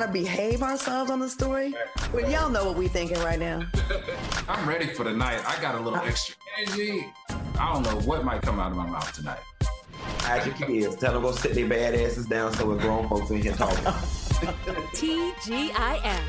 [0.00, 1.74] to behave ourselves on the story.
[2.14, 3.66] Well, y'all know what we thinking right now.
[4.48, 5.42] I'm ready for the night.
[5.46, 7.12] I got a little extra energy.
[7.58, 9.40] I don't know what might come out of my mouth tonight.
[10.20, 10.96] Hide your kids.
[10.96, 13.84] Tell them go sit their bad asses down so we're grown folks in here talking.
[14.94, 16.20] TGIF.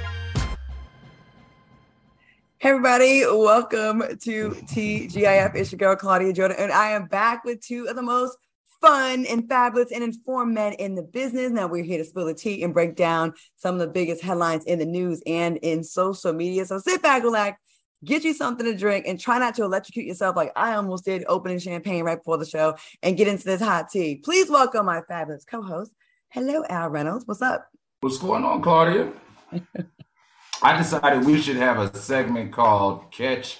[2.57, 5.55] Hey everybody, welcome to TGIF.
[5.55, 8.37] It's your girl Claudia Jordan, and I am back with two of the most
[8.83, 11.51] fun and fabulous and informed men in the business.
[11.51, 14.65] Now we're here to spill the tea and break down some of the biggest headlines
[14.65, 16.65] in the news and in social media.
[16.65, 17.61] So sit back, relax,
[18.03, 21.23] get you something to drink, and try not to electrocute yourself like I almost did
[21.29, 24.17] opening champagne right before the show and get into this hot tea.
[24.17, 25.93] Please welcome my fabulous co-host.
[26.29, 27.25] Hello, Al Reynolds.
[27.25, 27.65] What's up?
[28.01, 29.13] What's going on, Claudia?
[30.61, 33.59] I decided we should have a segment called Catch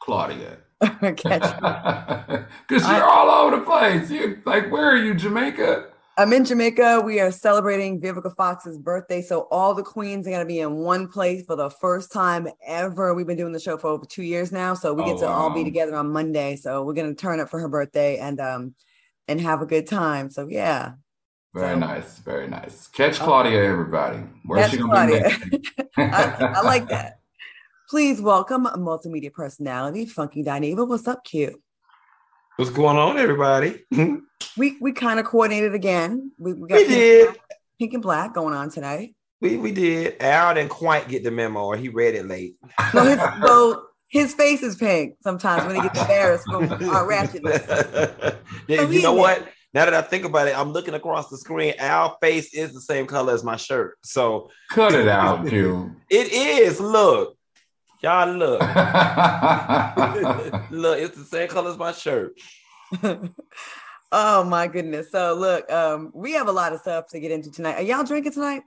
[0.00, 0.58] Claudia.
[1.00, 4.10] Because you're all over the place.
[4.10, 5.90] You like, where are you, Jamaica?
[6.18, 7.00] I'm in Jamaica.
[7.00, 9.22] We are celebrating Vivica Fox's birthday.
[9.22, 12.48] So all the queens are going to be in one place for the first time
[12.66, 13.14] ever.
[13.14, 14.74] We've been doing the show for over two years now.
[14.74, 15.32] So we get oh, to wow.
[15.32, 16.56] all be together on Monday.
[16.56, 18.74] So we're going to turn up for her birthday and um
[19.26, 20.30] and have a good time.
[20.30, 20.92] So yeah.
[21.54, 22.18] Very so, nice.
[22.18, 22.88] Very nice.
[22.88, 24.18] Catch Claudia, everybody.
[24.44, 25.64] Where's she going to be?
[25.96, 27.20] I, I like that.
[27.92, 30.88] Please welcome multimedia personality, Funky Dineva.
[30.88, 31.60] What's up, Q?
[32.56, 33.84] What's going on, everybody?
[34.56, 36.32] we we kind of coordinated again.
[36.38, 37.28] We, we got we pink did.
[37.28, 37.36] And
[37.78, 39.14] pink and black going on tonight.
[39.42, 40.22] We we did.
[40.22, 42.56] Al didn't quite get the memo, or he read it late.
[42.94, 48.38] No, his well, his face is pink sometimes when he gets embarrassed from our ratchetness.
[48.68, 49.46] yeah, so you know what?
[49.74, 51.74] Now that I think about it, I'm looking across the screen.
[51.78, 53.98] Our face is the same color as my shirt.
[54.02, 55.94] So cut it out, dude.
[56.08, 56.80] It is.
[56.80, 57.36] Look.
[58.02, 58.60] Y'all look.
[60.70, 62.32] look, it's the same color as my shirt.
[64.12, 65.12] oh my goodness.
[65.12, 67.76] So look, um, we have a lot of stuff to get into tonight.
[67.76, 68.62] Are y'all drinking tonight?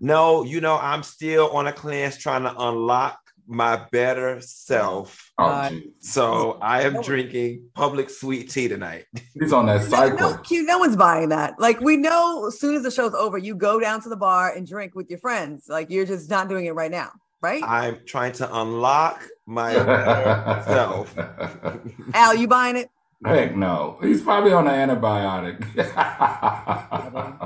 [0.00, 5.30] No, you know, I'm still on a cleanse trying to unlock my better self.
[5.36, 9.04] Oh, so I am drinking public sweet tea tonight.
[9.38, 10.16] He's on that cycle.
[10.16, 11.58] No, no, no one's buying that.
[11.58, 14.56] Like we know as soon as the show's over, you go down to the bar
[14.56, 15.66] and drink with your friends.
[15.68, 17.10] Like you're just not doing it right now
[17.42, 17.62] right?
[17.64, 21.14] I'm trying to unlock myself.
[22.14, 22.88] Al, you buying it?
[23.24, 23.98] Heck no.
[24.02, 25.62] He's probably on an antibiotic.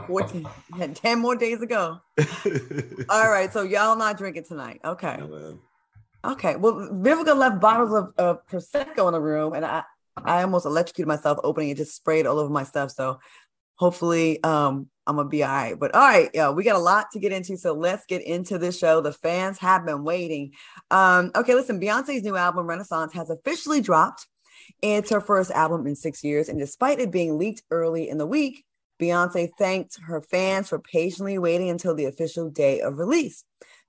[0.06, 0.46] 14,
[0.94, 2.00] 10 more days ago.
[3.08, 3.52] All right.
[3.52, 4.80] So y'all not drinking tonight.
[4.84, 5.18] Okay.
[6.24, 6.56] okay.
[6.56, 9.82] Well, Vivica left bottles of, of Prosecco in the room and I,
[10.24, 12.90] I almost electrocuted myself opening it, just sprayed all over my stuff.
[12.90, 13.18] So
[13.76, 15.78] hopefully um I'm gonna be all right.
[15.78, 17.56] But all right, yeah, we got a lot to get into.
[17.56, 19.00] So let's get into the show.
[19.00, 20.53] The fans have been waiting.
[20.91, 24.26] Um, okay, listen, Beyonce's new album, Renaissance, has officially dropped.
[24.82, 26.48] It's her first album in six years.
[26.48, 28.64] And despite it being leaked early in the week,
[29.00, 33.44] Beyonce thanked her fans for patiently waiting until the official day of release.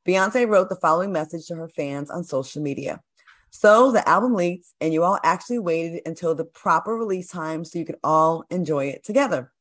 [0.08, 3.02] Beyonce wrote the following message to her fans on social media.
[3.50, 7.80] So the album leaked, and you all actually waited until the proper release time so
[7.80, 9.52] you could all enjoy it together.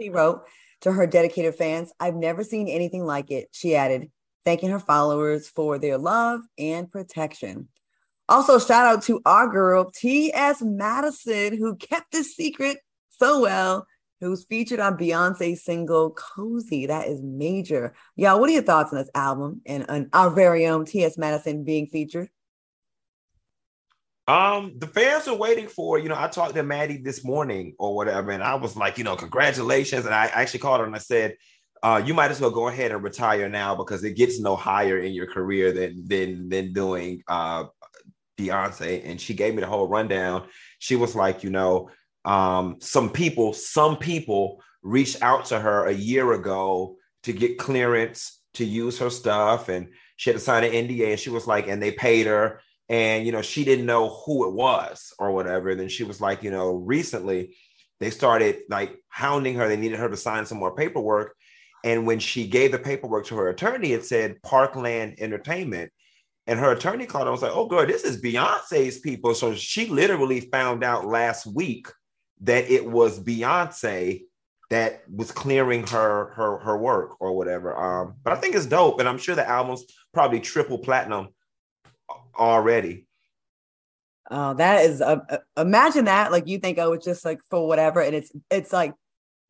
[0.00, 0.44] She wrote,
[0.82, 4.10] to her dedicated fans, I've never seen anything like it, she added,
[4.44, 7.68] thanking her followers for their love and protection.
[8.28, 10.62] Also, shout out to our girl, T.S.
[10.62, 12.78] Madison, who kept this secret
[13.10, 13.86] so well,
[14.20, 16.86] who's featured on Beyonce's single Cozy.
[16.86, 17.94] That is major.
[18.16, 21.18] Y'all, what are your thoughts on this album and on our very own T.S.
[21.18, 22.28] Madison being featured?
[24.26, 27.94] Um, the fans are waiting for, you know, I talked to Maddie this morning or
[27.94, 30.06] whatever, and I was like, you know, congratulations.
[30.06, 31.36] And I actually called her and I said,
[31.82, 34.98] uh, you might as well go ahead and retire now because it gets no higher
[34.98, 37.64] in your career than than than doing uh
[38.38, 39.02] Beyonce.
[39.04, 40.48] And she gave me the whole rundown.
[40.78, 41.90] She was like, you know,
[42.24, 48.40] um, some people, some people reached out to her a year ago to get clearance
[48.54, 51.68] to use her stuff, and she had to sign an NDA, and she was like,
[51.68, 55.70] and they paid her and you know she didn't know who it was or whatever.
[55.70, 57.56] And then she was like you know recently
[58.00, 59.68] they started like hounding her.
[59.68, 61.34] They needed her to sign some more paperwork.
[61.84, 65.90] And when she gave the paperwork to her attorney it said Parkwood Entertainment.
[66.46, 69.34] And her attorney called and was like oh girl this is beyonce's people.
[69.34, 71.88] So she literally found out last week
[72.42, 74.24] that it was beyonce
[74.70, 77.74] that was clearing her her her work or whatever.
[77.74, 79.00] Um but i think it's dope.
[79.00, 81.28] And i'm sure the album's probably triple platinum
[82.38, 83.06] already.
[84.30, 86.32] Oh, that is uh, uh, imagine that.
[86.32, 88.94] Like you think, oh, it's just like for whatever, and it's it's like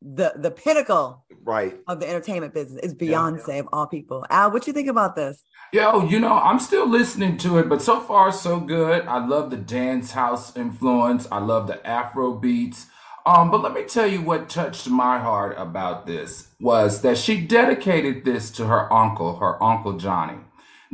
[0.01, 3.55] the the pinnacle right of the entertainment business is Beyonce yeah.
[3.55, 4.25] of all people.
[4.29, 5.41] Al, what do you think about this?
[5.71, 9.05] Yo, you know, I'm still listening to it, but so far so good.
[9.07, 11.27] I love the dance house influence.
[11.31, 12.87] I love the Afro beats.
[13.25, 17.41] Um, but let me tell you what touched my heart about this was that she
[17.41, 20.37] dedicated this to her uncle, her uncle Johnny.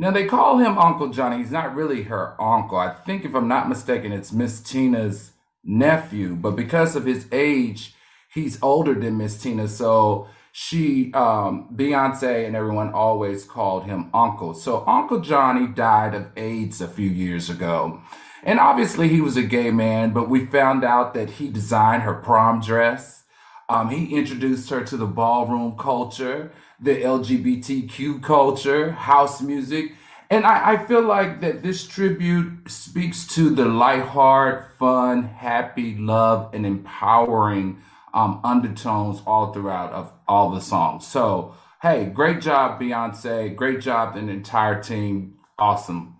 [0.02, 1.38] Now they call him Uncle Johnny.
[1.38, 2.76] He's not really her uncle.
[2.76, 5.30] I think, if I'm not mistaken, it's Miss Tina's
[5.62, 6.34] nephew.
[6.34, 7.94] But because of his age,
[8.34, 9.68] he's older than Miss Tina.
[9.68, 14.54] So she, um, Beyonce, and everyone always called him Uncle.
[14.54, 18.02] So Uncle Johnny died of AIDS a few years ago.
[18.42, 22.14] And obviously, he was a gay man, but we found out that he designed her
[22.14, 23.22] prom dress.
[23.68, 26.50] Um, he introduced her to the ballroom culture,
[26.82, 29.92] the LGBTQ culture, house music.
[30.30, 36.54] And I, I feel like that this tribute speaks to the lighthearted, fun, happy, love,
[36.54, 37.80] and empowering
[38.14, 41.06] um, undertones all throughout of all the songs.
[41.06, 43.54] So, hey, great job, Beyonce.
[43.54, 45.34] Great job, the entire team.
[45.58, 46.16] Awesome.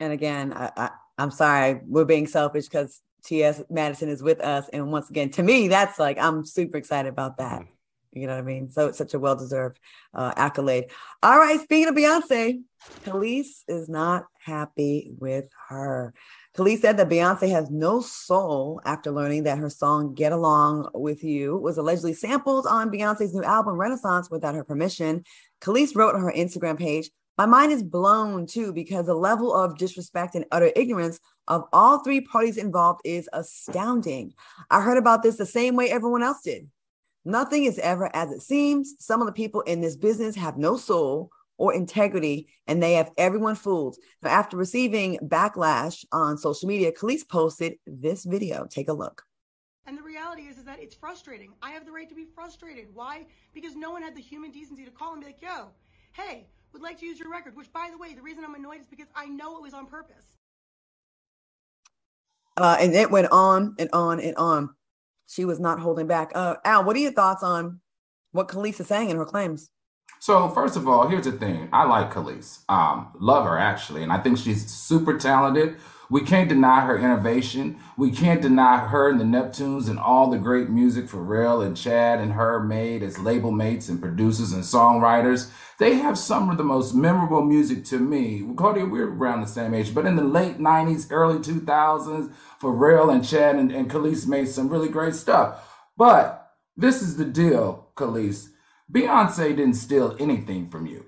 [0.00, 3.62] And again, I, I, I'm sorry, we're being selfish because T.S.
[3.70, 4.68] Madison is with us.
[4.72, 7.64] And once again, to me, that's like, I'm super excited about that.
[8.14, 8.70] You know what I mean?
[8.70, 9.80] So it's such a well deserved
[10.14, 10.86] uh, accolade.
[11.22, 11.60] All right.
[11.60, 12.60] Speaking of Beyonce,
[13.04, 16.14] Kelis is not happy with her.
[16.56, 21.24] Kelis said that Beyonce has no soul after learning that her song Get Along With
[21.24, 25.24] You was allegedly sampled on Beyonce's new album Renaissance without her permission.
[25.60, 29.76] Kelis wrote on her Instagram page, My mind is blown too because the level of
[29.78, 31.18] disrespect and utter ignorance
[31.48, 34.32] of all three parties involved is astounding.
[34.70, 36.68] I heard about this the same way everyone else did.
[37.24, 38.94] Nothing is ever as it seems.
[38.98, 43.12] Some of the people in this business have no soul or integrity, and they have
[43.16, 43.96] everyone fooled.
[44.22, 48.66] Now, after receiving backlash on social media, Kelis posted this video.
[48.66, 49.22] Take a look.
[49.86, 51.52] And the reality is, is that it's frustrating.
[51.62, 52.86] I have the right to be frustrated.
[52.92, 53.26] Why?
[53.52, 55.68] Because no one had the human decency to call and be like, yo,
[56.12, 57.56] hey, would like to use your record.
[57.56, 59.86] Which, by the way, the reason I'm annoyed is because I know it was on
[59.86, 60.24] purpose.
[62.56, 64.70] Uh, and it went on and on and on
[65.34, 66.30] she was not holding back.
[66.34, 67.80] Uh, Al, what are your thoughts on
[68.30, 69.68] what Kelis is saying in her claims?
[70.20, 71.68] So first of all, here's the thing.
[71.72, 72.60] I like Kelis.
[72.68, 75.76] Um, love her actually, and I think she's super talented.
[76.10, 77.78] We can't deny her innovation.
[77.96, 82.20] We can't deny her and the Neptunes and all the great music Pharrell and Chad
[82.20, 85.50] and her made as label mates and producers and songwriters.
[85.78, 88.44] They have some of the most memorable music to me.
[88.56, 93.26] Claudia, we're around the same age, but in the late 90s, early 2000s, Pharrell and
[93.26, 95.68] Chad and, and Kelis made some really great stuff.
[95.96, 98.48] But this is the deal, Kelis.
[98.92, 101.06] Beyonce didn't steal anything from you.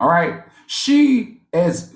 [0.00, 0.42] All right.
[0.66, 1.91] She, as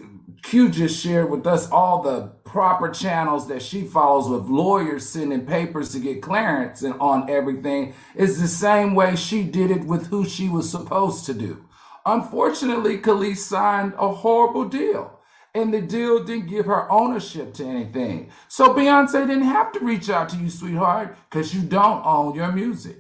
[0.46, 5.44] Q just shared with us all the proper channels that she follows with lawyers sending
[5.44, 10.06] papers to get clearance and on everything is the same way she did it with
[10.06, 11.66] who she was supposed to do.
[12.06, 15.19] Unfortunately, Kelis signed a horrible deal
[15.52, 18.31] and the deal didn't give her ownership to anything.
[18.46, 22.52] So Beyonce didn't have to reach out to you, sweetheart, because you don't own your
[22.52, 22.99] music.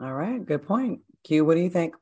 [0.00, 1.00] All right, good point.
[1.24, 1.96] Q, what do you think?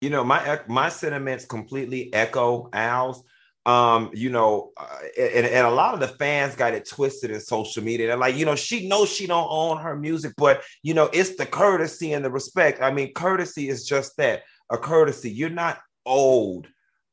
[0.00, 3.24] You know, my my sentiments completely echo Al's.
[3.66, 7.40] Um, you know, uh, and, and a lot of the fans got it twisted in
[7.40, 8.06] social media.
[8.06, 11.34] They're like, you know, she knows she don't own her music, but you know, it's
[11.34, 12.80] the courtesy and the respect.
[12.80, 15.32] I mean, courtesy is just that a courtesy.
[15.32, 16.68] You're not owed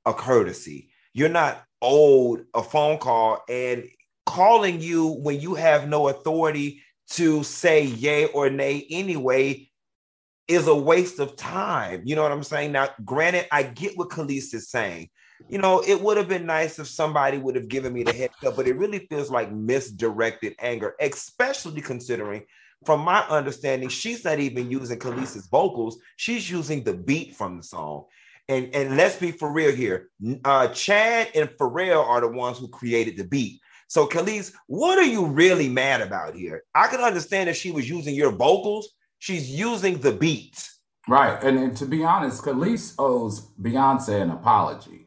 [0.06, 0.92] a courtesy.
[1.14, 3.86] You're not owed a phone call and
[4.26, 9.70] calling you when you have no authority to say yay or nay anyway
[10.48, 12.02] is a waste of time.
[12.06, 12.72] You know what I'm saying?
[12.72, 15.10] Now, granted, I get what Kelis is saying.
[15.50, 18.34] You know, it would have been nice if somebody would have given me the heads
[18.46, 22.44] up, but it really feels like misdirected anger, especially considering,
[22.86, 25.98] from my understanding, she's not even using Kelis's vocals.
[26.18, 28.06] She's using the beat from the song.
[28.50, 30.10] And, and let's be for real here.
[30.44, 33.62] Uh, Chad and Pharrell are the ones who created the beat.
[33.88, 36.64] So, Kelis, what are you really mad about here?
[36.76, 40.70] I can understand if she was using your vocals, she's using the beat.
[41.08, 41.42] Right.
[41.44, 45.03] And, and to be honest, Kelis owes Beyonce an apology.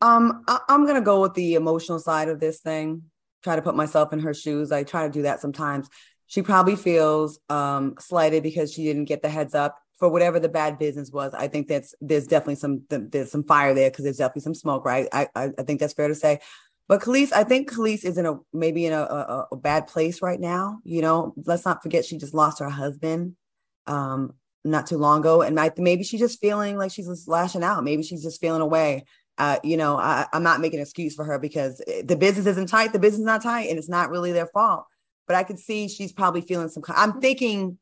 [0.00, 3.02] Um, I, I'm gonna go with the emotional side of this thing.
[3.42, 4.72] Try to put myself in her shoes.
[4.72, 5.88] I try to do that sometimes.
[6.26, 10.48] She probably feels um, slighted because she didn't get the heads up for whatever the
[10.48, 11.32] bad business was.
[11.34, 14.84] I think that's there's definitely some there's some fire there because there's definitely some smoke,
[14.84, 15.08] right?
[15.12, 16.40] I, I, I think that's fair to say.
[16.88, 20.22] But Kelis, I think Kelis is in a maybe in a, a, a, bad place
[20.22, 20.78] right now.
[20.84, 23.34] You know, let's not forget she just lost her husband
[23.86, 24.34] um,
[24.64, 27.82] not too long ago, and I, maybe she's just feeling like she's just lashing out.
[27.82, 29.04] Maybe she's just feeling away.
[29.38, 32.68] Uh, you know, I, I'm not making an excuse for her because the business isn't
[32.68, 32.92] tight.
[32.92, 34.86] The business is not tight, and it's not really their fault.
[35.26, 36.82] But I could see she's probably feeling some.
[36.88, 37.78] I'm thinking,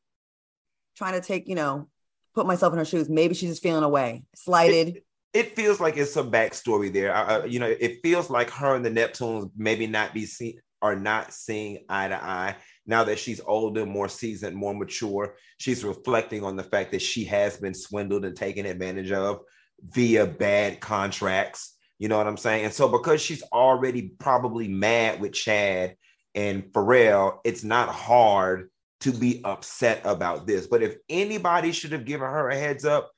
[0.96, 1.88] trying to take you know
[2.34, 3.08] put myself in her shoes.
[3.08, 4.96] Maybe she's just feeling away, slighted.
[4.96, 7.14] It, it feels like it's some backstory there.
[7.14, 10.94] Uh, you know, it feels like her and the Neptunes maybe not be seen are
[10.94, 12.54] not seeing eye to eye.
[12.84, 17.24] now that she's older, more seasoned, more mature, she's reflecting on the fact that she
[17.24, 19.40] has been swindled and taken advantage of
[19.84, 21.76] via bad contracts.
[21.98, 22.64] You know what I'm saying?
[22.64, 25.96] And so, because she's already probably mad with Chad
[26.34, 30.66] and Pharrell, it's not hard to be upset about this.
[30.66, 33.10] But if anybody should have given her a heads up,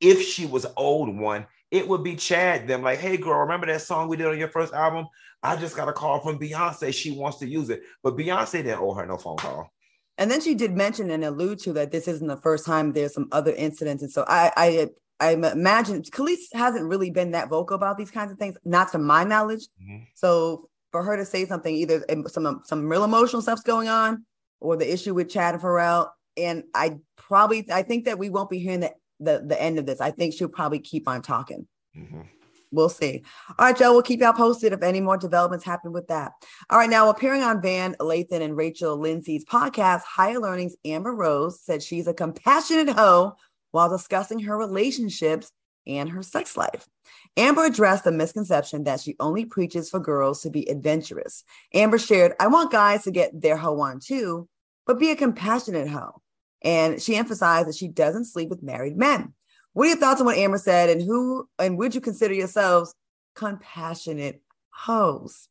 [0.00, 3.82] if she was old one, it would be Chad them like, hey girl, remember that
[3.82, 5.06] song we did on your first album?
[5.42, 6.94] I just got a call from Beyonce.
[6.94, 7.82] She wants to use it.
[8.02, 9.70] But Beyonce didn't owe her no phone call.
[10.16, 13.14] And then she did mention and allude to that this isn't the first time there's
[13.14, 14.02] some other incidents.
[14.02, 14.88] And so I I
[15.20, 18.98] I imagine Kelis hasn't really been that vocal about these kinds of things, not to
[18.98, 19.66] my knowledge.
[19.82, 20.04] Mm-hmm.
[20.14, 24.24] So for her to say something, either some some real emotional stuff's going on,
[24.60, 28.50] or the issue with Chad and Pharrell, and I probably I think that we won't
[28.50, 30.00] be hearing the the, the end of this.
[30.00, 31.66] I think she'll probably keep on talking.
[31.96, 32.22] Mm-hmm.
[32.70, 33.22] We'll see.
[33.58, 36.32] All right, Joe, we'll keep y'all posted if any more developments happen with that.
[36.68, 41.60] All right, now appearing on Van Lathan and Rachel Lindsay's podcast, Higher Learning's Amber Rose
[41.62, 43.36] said she's a compassionate hoe
[43.78, 45.52] while discussing her relationships
[45.86, 46.88] and her sex life.
[47.36, 51.44] Amber addressed the misconception that she only preaches for girls to be adventurous.
[51.72, 54.48] Amber shared, I want guys to get their hoe on too,
[54.84, 56.20] but be a compassionate hoe.
[56.60, 59.32] And she emphasized that she doesn't sleep with married men.
[59.74, 62.92] What are your thoughts on what Amber said, and who and would you consider yourselves
[63.36, 65.48] compassionate hoes?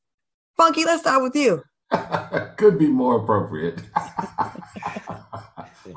[0.57, 1.63] Funky, let's start with you.
[2.57, 3.79] Could be more appropriate.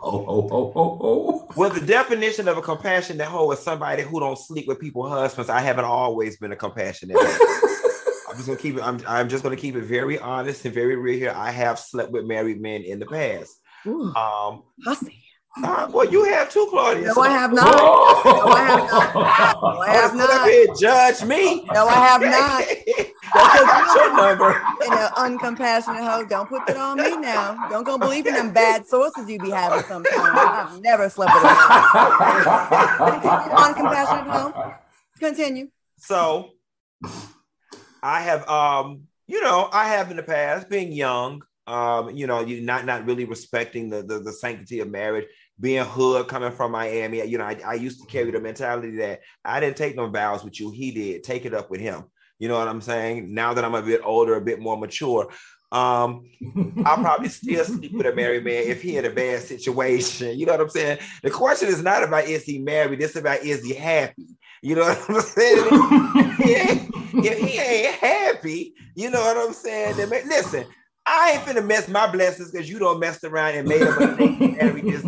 [0.02, 1.48] oh, oh, oh, oh, oh.
[1.56, 5.50] Well, the definition of a compassionate hoe is somebody who don't sleep with people's husbands.
[5.50, 7.16] I haven't always been a compassionate.
[8.30, 8.82] I'm just gonna keep it.
[8.82, 11.32] I'm, I'm just gonna keep it very honest and very real here.
[11.34, 13.60] I have slept with married men in the past.
[13.86, 15.24] Ooh, um, hussy.
[15.62, 17.06] Uh, well, you have too, Claudia.
[17.08, 17.22] No, so.
[17.22, 17.76] I have not.
[17.76, 19.14] No, I have not.
[19.62, 20.80] No, I have not.
[20.80, 21.64] Judge me.
[21.72, 22.64] No, I have not.
[23.34, 24.50] Don't your number.
[24.84, 26.24] In an uncompassionate hoe.
[26.24, 27.68] Don't put that on me now.
[27.68, 30.16] Don't go believe in them bad sources you be having sometimes.
[30.16, 31.48] I've never slept with a
[33.56, 34.74] uncompassionate hoe.
[35.18, 35.68] Continue.
[35.98, 36.50] So,
[38.02, 42.40] I have, um, you know, I have in the past, being young, um, you know,
[42.40, 45.26] you not not really respecting the, the, the sanctity of marriage,
[45.60, 47.24] being hood coming from Miami.
[47.24, 50.42] You know, I, I used to carry the mentality that I didn't take no vows
[50.42, 51.22] with you, he did.
[51.22, 52.04] Take it up with him.
[52.40, 53.32] You know what I'm saying?
[53.32, 55.30] Now that I'm a bit older, a bit more mature,
[55.72, 56.28] um,
[56.84, 60.36] I'll probably still sleep with a married man if he in a bad situation.
[60.38, 60.98] You know what I'm saying?
[61.22, 64.26] The question is not about is he married, it's about is he happy.
[64.62, 65.66] You know what I'm saying?
[67.24, 69.96] if he ain't happy, you know what I'm saying?
[70.26, 70.66] Listen,
[71.06, 74.40] I ain't finna mess my blessings because you don't mess around and made a mistake
[74.40, 75.02] and marry this,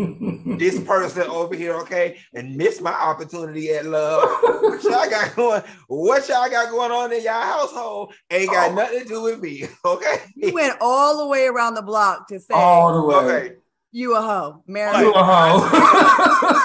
[0.58, 2.18] this person over here, okay?
[2.34, 4.28] And miss my opportunity at love.
[4.82, 5.62] What y'all got going?
[5.88, 8.74] What y'all got going on in y'all household ain't got oh.
[8.74, 10.22] nothing to do with me, okay?
[10.34, 13.14] You went all the way around the block to say all the way.
[13.14, 13.54] Okay.
[13.94, 15.04] You a hoe, Mary.
[15.04, 15.68] You a hoe.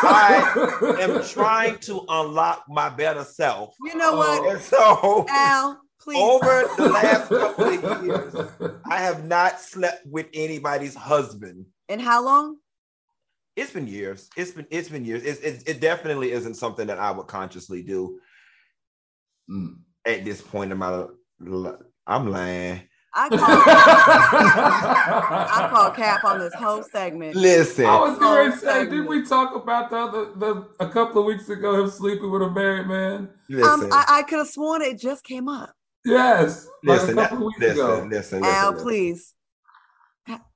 [0.03, 3.75] I am trying to unlock my better self.
[3.81, 4.37] You know what?
[4.57, 6.17] Uh, so Al, Please.
[6.17, 8.33] Over the last couple of years,
[8.85, 11.65] I have not slept with anybody's husband.
[11.89, 12.57] And how long?
[13.57, 14.29] It's been years.
[14.37, 15.23] It's been it's been years.
[15.23, 18.19] It's, it, it definitely isn't something that I would consciously do
[19.49, 19.77] mm.
[20.05, 21.07] at this point in my
[21.39, 21.75] life.
[22.05, 22.83] I'm lying.
[23.15, 23.39] I call,
[25.49, 27.35] I call cap on this whole segment.
[27.35, 31.21] Listen, I was going to say, did we talk about the other the a couple
[31.21, 33.27] of weeks ago him sleeping with a married man?
[33.49, 35.73] Listen, um, I, I could have sworn it just came up.
[36.05, 36.67] Yes.
[36.83, 39.33] Listen, like listen, listen, listen, Al, please.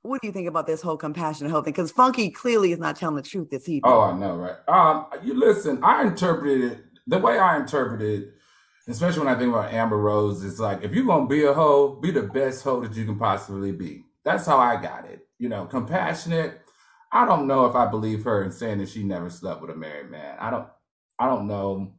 [0.02, 1.74] What do you think about this whole compassionate whole thing?
[1.74, 3.92] Because Funky clearly is not telling the truth this evening.
[3.92, 4.58] Oh, I know, right?
[4.68, 5.80] Um, you listen.
[5.84, 8.34] I interpreted it the way I interpreted, it,
[8.88, 10.44] especially when I think about Amber Rose.
[10.44, 13.18] It's like if you're gonna be a hoe, be the best hoe that you can
[13.18, 14.04] possibly be.
[14.24, 15.28] That's how I got it.
[15.40, 16.62] You know, compassionate.
[17.12, 19.76] I don't know if I believe her in saying that she never slept with a
[19.76, 20.38] married man.
[20.40, 20.68] I don't.
[21.20, 21.94] I don't know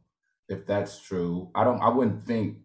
[0.49, 1.49] if that's true.
[1.55, 1.81] I don't.
[1.81, 2.57] I wouldn't think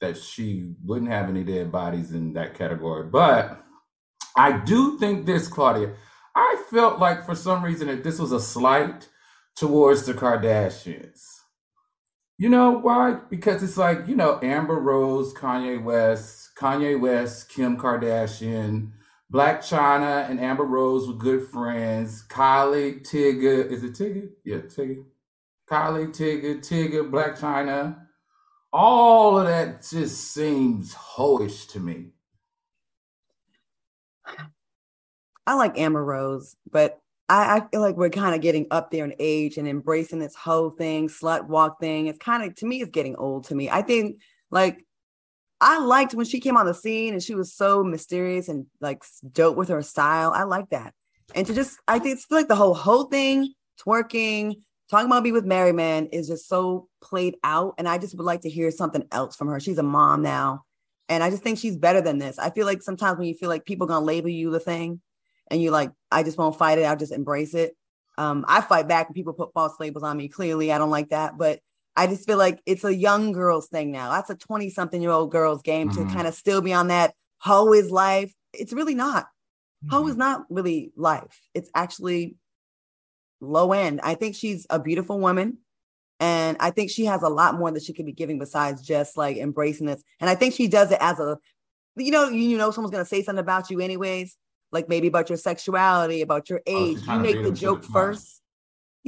[0.00, 3.08] that she wouldn't have any dead bodies in that category.
[3.08, 3.64] But
[4.38, 5.94] I do think this, Claudia,
[6.36, 9.08] I felt like for some reason that this was a slight
[9.56, 11.22] towards the Kardashians.
[12.38, 13.18] You know why?
[13.28, 18.92] Because it's like, you know, Amber Rose, Kanye West, Kanye West, Kim Kardashian,
[19.32, 22.24] Blac Chyna and Amber Rose were good friends.
[22.28, 24.28] Kylie, Tigger, is it Tigger?
[24.44, 25.04] Yeah, Tigger.
[25.68, 28.06] Kylie, Tigger, Tigger, Blac Chyna.
[28.72, 32.12] all of that just seems hoish to me.
[35.48, 39.06] I like Amber Rose, but I, I feel like we're kind of getting up there
[39.06, 42.06] in age and embracing this whole thing, slut walk thing.
[42.06, 43.70] It's kind of to me, it's getting old to me.
[43.70, 44.84] I think like
[45.58, 49.02] I liked when she came on the scene and she was so mysterious and like
[49.32, 50.32] dope with her style.
[50.34, 50.92] I like that.
[51.34, 54.56] And to just, I think it's like the whole whole thing, twerking,
[54.90, 57.72] talking about be with Mary Man is just so played out.
[57.78, 59.60] And I just would like to hear something else from her.
[59.60, 60.64] She's a mom now.
[61.08, 62.38] And I just think she's better than this.
[62.38, 65.00] I feel like sometimes when you feel like people gonna label you the thing
[65.50, 67.76] and you like, I just won't fight it, I'll just embrace it.
[68.16, 70.28] Um, I fight back when people put false labels on me.
[70.28, 71.38] Clearly, I don't like that.
[71.38, 71.60] But
[71.96, 74.10] I just feel like it's a young girl's thing now.
[74.10, 76.08] That's a 20 something year old girl's game mm-hmm.
[76.08, 78.32] to kind of still be on that hoe is life.
[78.52, 79.24] It's really not.
[79.84, 79.94] Mm-hmm.
[79.94, 81.40] Hoe is not really life.
[81.54, 82.36] It's actually
[83.40, 84.00] low end.
[84.02, 85.58] I think she's a beautiful woman.
[86.20, 89.16] And I think she has a lot more that she could be giving besides just
[89.16, 90.02] like embracing this.
[90.20, 91.38] And I think she does it as a,
[91.96, 94.36] you know, you know, someone's going to say something about you anyways,
[94.72, 96.98] like maybe about your sexuality, about your oh, age.
[97.08, 98.38] Oh, you make the joke first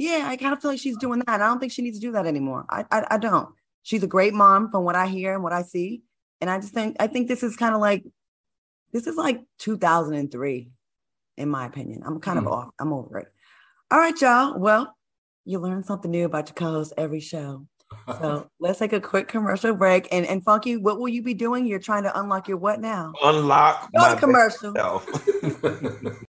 [0.01, 1.41] yeah, I kind of feel like she's doing that.
[1.41, 2.65] I don't think she needs to do that anymore.
[2.69, 3.49] I, I, I don't.
[3.83, 6.01] She's a great mom from what I hear and what I see,
[6.39, 8.03] and I just think I think this is kind of like
[8.93, 10.71] this is like 2003,
[11.37, 12.01] in my opinion.
[12.05, 12.43] I'm kind mm.
[12.43, 12.53] of hmm.
[12.53, 12.69] off.
[12.79, 13.27] I'm over it.
[13.91, 14.57] All right, y'all.
[14.57, 14.95] Well,
[15.45, 17.67] you learn something new about your co-host every show.
[18.07, 20.07] So let's take a quick commercial break.
[20.11, 21.65] And and Funky, what will you be doing?
[21.65, 23.13] You're trying to unlock your what now?
[23.23, 24.73] Unlock my commercial.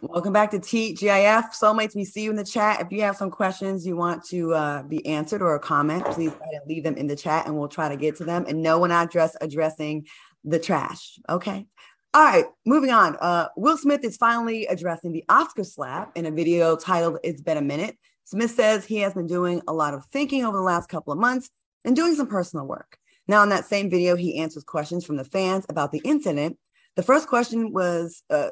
[0.00, 1.94] Welcome back to TGIF Soulmates.
[1.94, 2.80] We see you in the chat.
[2.80, 6.32] If you have some questions you want to uh, be answered or a comment, please
[6.66, 8.46] leave them in the chat and we'll try to get to them.
[8.48, 10.06] And no one address addressing
[10.44, 11.18] the trash.
[11.28, 11.66] Okay.
[12.14, 13.16] All right, moving on.
[13.20, 17.58] Uh, Will Smith is finally addressing the Oscar slap in a video titled It's Been
[17.58, 17.98] a Minute.
[18.26, 21.18] Smith says he has been doing a lot of thinking over the last couple of
[21.18, 21.48] months
[21.84, 22.98] and doing some personal work.
[23.28, 26.58] Now, in that same video, he answers questions from the fans about the incident.
[26.96, 28.50] The first question was uh,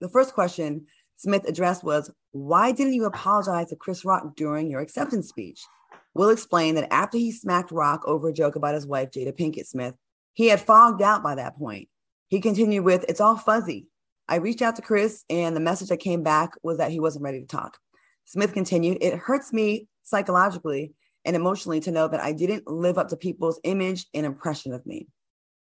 [0.00, 4.80] the first question Smith addressed was, Why didn't you apologize to Chris Rock during your
[4.80, 5.60] acceptance speech?
[6.14, 9.66] Will explained that after he smacked Rock over a joke about his wife, Jada Pinkett
[9.66, 9.94] Smith,
[10.32, 11.88] he had fogged out by that point.
[12.28, 13.88] He continued with, It's all fuzzy.
[14.26, 17.24] I reached out to Chris, and the message that came back was that he wasn't
[17.24, 17.78] ready to talk.
[18.24, 23.08] Smith continued, It hurts me psychologically and emotionally to know that I didn't live up
[23.08, 25.08] to people's image and impression of me.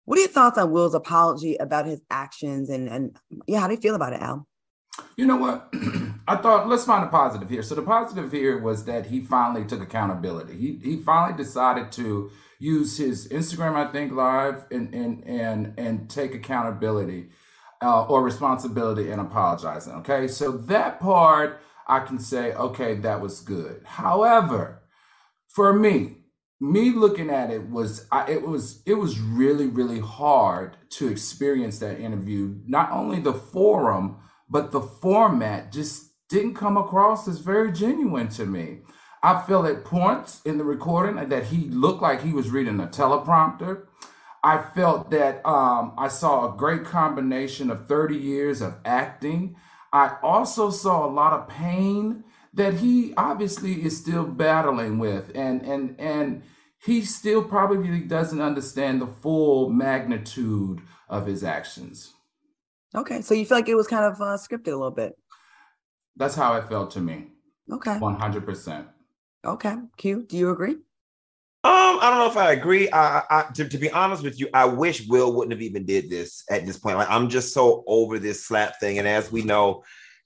[0.04, 3.74] What are your thoughts on Will's apology about his actions and and yeah, how do
[3.74, 4.46] you feel about it, Al?
[5.16, 5.72] You know what?
[6.28, 7.62] I thought let's find a positive here.
[7.62, 10.56] So the positive here was that he finally took accountability.
[10.56, 16.10] He he finally decided to use his Instagram, I think, live and and and and
[16.10, 17.30] take accountability
[17.82, 19.94] uh, or responsibility and apologizing.
[19.94, 23.82] Okay, so that part I can say, okay, that was good.
[23.84, 24.82] However,
[25.48, 26.16] for me,
[26.60, 31.78] me looking at it was I, it was it was really really hard to experience
[31.80, 32.56] that interview.
[32.66, 34.16] Not only the forum
[34.48, 38.80] but the format just didn't come across as very genuine to me.
[39.22, 42.86] I felt at points in the recording that he looked like he was reading a
[42.86, 43.86] teleprompter.
[44.42, 49.56] I felt that um, i saw a great combination of 30 years of acting
[49.94, 52.22] i also saw a lot of pain
[52.54, 56.42] that he obviously is still battling with and and and
[56.84, 62.12] he still probably doesn't understand the full magnitude of his actions.
[62.94, 65.14] Okay so you feel like it was kind of uh, scripted a little bit?
[66.16, 67.28] That's how it felt to me.
[67.70, 67.98] Okay.
[67.98, 68.86] 100%
[69.46, 70.76] okay q do you agree
[71.64, 72.90] um, I don't know if I agree.
[72.92, 76.10] I, I to, to, be honest with you, I wish Will wouldn't have even did
[76.10, 76.98] this at this point.
[76.98, 78.98] Like I'm just so over this slap thing.
[78.98, 79.82] And as we know,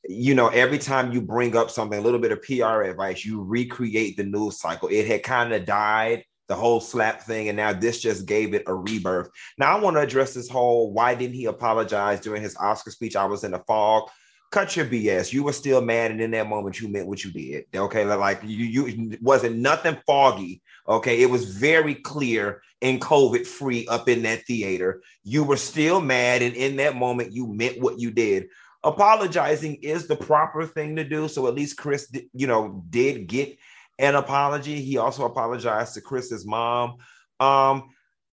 [0.09, 3.40] you know, every time you bring up something, a little bit of PR advice, you
[3.40, 4.88] recreate the news cycle.
[4.88, 8.64] It had kind of died, the whole slap thing, and now this just gave it
[8.66, 9.31] a rebirth.
[9.59, 13.14] Now I want to address this whole why didn't he apologize during his Oscar speech?
[13.14, 14.09] I was in a fog.
[14.51, 15.33] Cut your BS.
[15.33, 17.66] You were still mad, and in that moment, you meant what you did.
[17.77, 20.62] Okay, like you, you wasn't nothing foggy.
[20.88, 25.03] Okay, it was very clear and COVID free up in that theater.
[25.22, 28.48] You were still mad, and in that moment, you meant what you did
[28.85, 31.29] apologizing is the proper thing to do.
[31.29, 33.57] So at least Chris, you know, did get
[33.98, 34.81] an apology.
[34.81, 36.96] He also apologized to Chris's mom.
[37.40, 37.90] Um,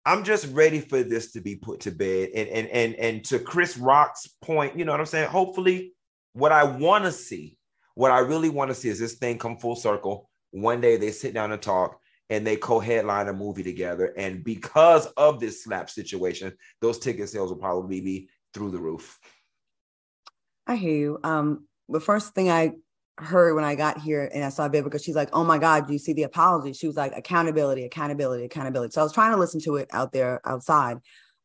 [0.04, 2.30] I'm just ready for this to be put to bed.
[2.34, 5.28] And and and and to Chris Rock's point, you know what I'm saying?
[5.28, 5.92] Hopefully,
[6.32, 7.56] what I want to see,
[7.94, 10.28] what I really want to see is this thing come full circle.
[10.50, 11.98] One day they sit down and talk
[12.32, 14.14] and they co-headline a movie together.
[14.16, 19.18] And because of this slap situation, those ticket sales will probably be through the roof.
[20.66, 21.20] I hear you.
[21.22, 22.72] Um, the first thing I
[23.18, 25.92] heard when I got here and I saw Vivica, she's like, "Oh my God, do
[25.92, 29.38] you see the apology?" She was like, "Accountability, accountability, accountability." So I was trying to
[29.38, 30.98] listen to it out there outside,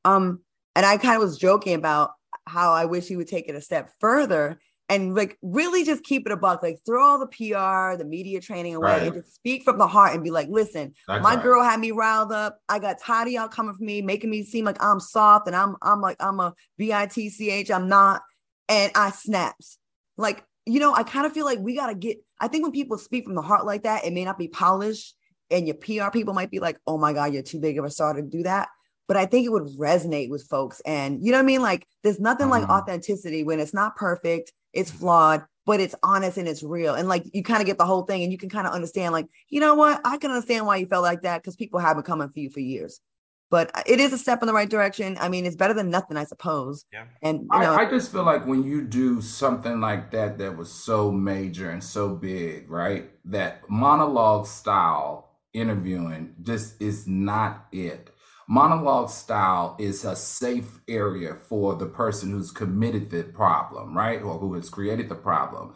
[0.06, 0.40] um,
[0.74, 2.12] and I kind of was joking about
[2.46, 4.58] how I wish he would take it a step further
[4.90, 6.64] and like really just keep it a buck.
[6.64, 9.04] Like throw all the PR, the media training away, right.
[9.04, 11.44] and just speak from the heart and be like, listen, That's my right.
[11.44, 12.60] girl had me riled up.
[12.70, 15.56] I got tired of y'all coming for me, making me seem like I'm soft and
[15.56, 17.72] I'm I'm like I'm a bitch.
[17.72, 18.22] I'm not,
[18.70, 19.78] and I snaps.
[20.18, 22.18] Like you know, I kind of feel like we gotta get.
[22.40, 25.16] I think when people speak from the heart like that, it may not be polished,
[25.52, 27.90] and your PR people might be like, "Oh my god, you're too big of a
[27.90, 28.70] star to do that."
[29.08, 31.62] But I think it would resonate with folks, and you know what I mean.
[31.62, 32.68] Like, there's nothing mm-hmm.
[32.68, 36.94] like authenticity when it's not perfect it's flawed, but it's honest and it's real.
[36.94, 39.12] And like you kind of get the whole thing and you can kind of understand,
[39.12, 40.00] like, you know what?
[40.06, 42.50] I can understand why you felt like that because people have been coming for you
[42.50, 43.02] for years.
[43.50, 45.18] But uh, it is a step in the right direction.
[45.20, 46.86] I mean, it's better than nothing, I suppose.
[46.94, 47.06] Yeah.
[47.22, 50.56] And you know, I, I just feel like when you do something like that that
[50.56, 53.10] was so major and so big, right?
[53.26, 58.12] That monologue style interviewing just is not it
[58.48, 64.22] monologue style is a safe area for the person who's committed the problem, right?
[64.22, 65.74] Or who has created the problem.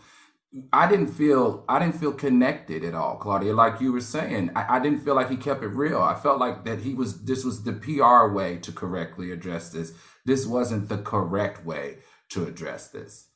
[0.74, 3.54] I didn't feel I didn't feel connected at all, Claudia.
[3.54, 6.02] Like you were saying, I, I, didn't feel like he kept it real.
[6.02, 9.94] I felt like that he was this was the PR way to correctly address this.
[10.26, 12.00] This wasn't the correct way
[12.32, 13.30] to address this.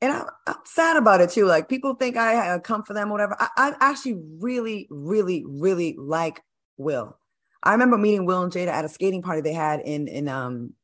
[0.00, 1.44] And I, am sad about it too.
[1.44, 3.36] Like people think I come for them, whatever.
[3.38, 6.42] I, I actually really, really, really like
[6.78, 7.18] Will.
[7.66, 10.74] I remember meeting Will and Jada at a skating party they had in in um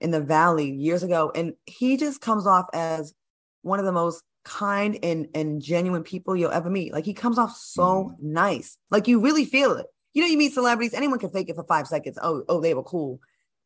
[0.00, 3.14] in the valley years ago, and he just comes off as
[3.62, 6.92] one of the most kind and and genuine people you'll ever meet.
[6.92, 8.14] Like he comes off so mm.
[8.20, 8.76] nice.
[8.90, 9.86] Like you really feel it.
[10.14, 12.18] You know, you meet celebrities, anyone can fake it for five seconds.
[12.20, 13.20] Oh, oh, they were cool.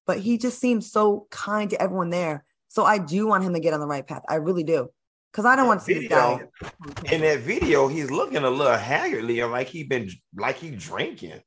[0.06, 2.44] But he just seems so kind to everyone there.
[2.68, 4.22] So I do want him to get on the right path.
[4.28, 4.90] I really do.
[5.32, 6.70] Cause I don't that want to see video, this
[7.04, 7.14] guy.
[7.14, 11.40] In that video, he's looking a little haggardly, like he been like he drinking.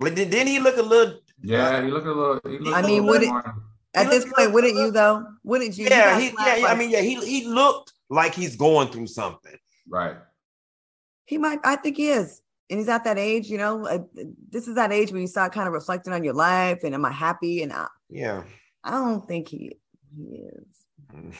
[0.00, 1.20] Like didn't he look a little?
[1.42, 2.74] Yeah, he looked a little.
[2.74, 3.30] I mean, would it,
[3.94, 5.24] at this point, wouldn't you though?
[5.44, 5.86] Wouldn't you?
[5.88, 6.56] Yeah, he, yeah.
[6.62, 9.56] Like, I mean, yeah, he he looked like he's going through something.
[9.88, 10.16] Right.
[11.26, 11.60] He might.
[11.64, 13.48] I think he is, and he's at that age.
[13.48, 13.98] You know, uh,
[14.50, 17.04] this is that age when you start kind of reflecting on your life and am
[17.04, 17.62] I happy?
[17.62, 18.44] And I, yeah,
[18.82, 19.76] I don't think he
[20.16, 20.66] he is.
[21.14, 21.34] Mm.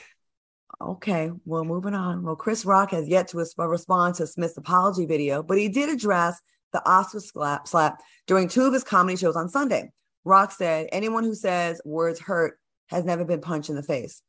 [0.80, 2.22] Okay, well, moving on.
[2.22, 6.40] Well, Chris Rock has yet to respond to Smith's apology video, but he did address
[6.74, 9.90] the Oscar slap, slap during two of his comedy shows on Sunday.
[10.24, 12.58] Rock said, anyone who says words hurt
[12.88, 14.20] has never been punched in the face.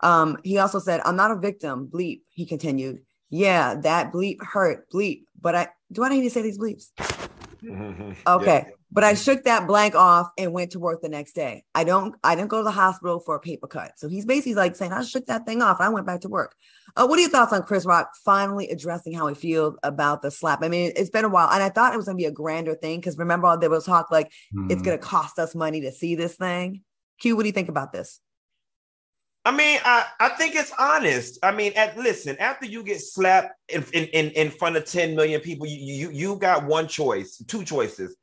[0.00, 3.00] Um, he also said, I'm not a victim, bleep, he continued.
[3.28, 5.24] Yeah, that bleep hurt, bleep.
[5.38, 6.90] But I do I need to say these bleeps?
[8.26, 8.64] Okay.
[8.66, 8.74] Yeah.
[8.90, 11.64] But I shook that blank off and went to work the next day.
[11.74, 13.92] I don't I didn't go to the hospital for a paper cut.
[13.96, 15.78] So he's basically like saying, I shook that thing off.
[15.80, 16.54] I went back to work.
[16.96, 20.30] Uh, what are your thoughts on Chris Rock finally addressing how he feels about the
[20.30, 20.62] slap?
[20.62, 22.74] I mean, it's been a while, and I thought it was gonna be a grander
[22.74, 24.70] thing because remember all there was talk like mm.
[24.72, 26.82] it's gonna cost us money to see this thing.
[27.20, 28.20] Q, what do you think about this?
[29.44, 31.38] I mean, I, I think it's honest.
[31.42, 35.40] I mean, at listen, after you get slapped in, in, in front of 10 million
[35.40, 38.16] people, you, you you got one choice, two choices.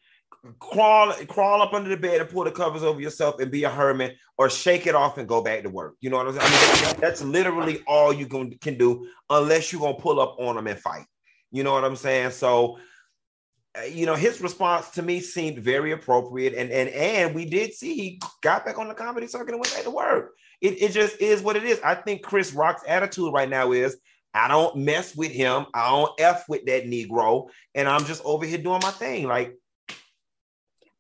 [0.60, 3.70] Crawl, crawl up under the bed and pull the covers over yourself and be a
[3.70, 5.96] hermit, or shake it off and go back to work.
[6.02, 6.46] You know what I'm saying?
[6.46, 10.56] I mean, that's literally all you can, can do, unless you're gonna pull up on
[10.56, 11.08] them and fight.
[11.52, 12.32] You know what I'm saying?
[12.32, 12.78] So
[13.76, 17.74] uh, you know his response to me seemed very appropriate and and and we did
[17.74, 20.92] see he got back on the comedy circuit and went back to work it, it
[20.92, 21.80] just is what it is.
[21.82, 23.98] I think Chris Rock's attitude right now is
[24.34, 25.68] I don't mess with him.
[25.74, 27.50] I don't F with that Negro.
[27.76, 29.28] And I'm just over here doing my thing.
[29.28, 29.56] Like,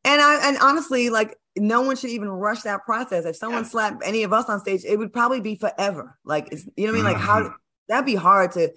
[0.04, 3.26] and I and honestly, like no one should even rush that process.
[3.26, 3.70] If someone yeah.
[3.70, 6.18] slapped any of us on stage, it would probably be forever.
[6.24, 7.14] Like, it's, you know what I mean?
[7.14, 7.54] Like, how mm-hmm.
[7.90, 8.72] that'd be hard to.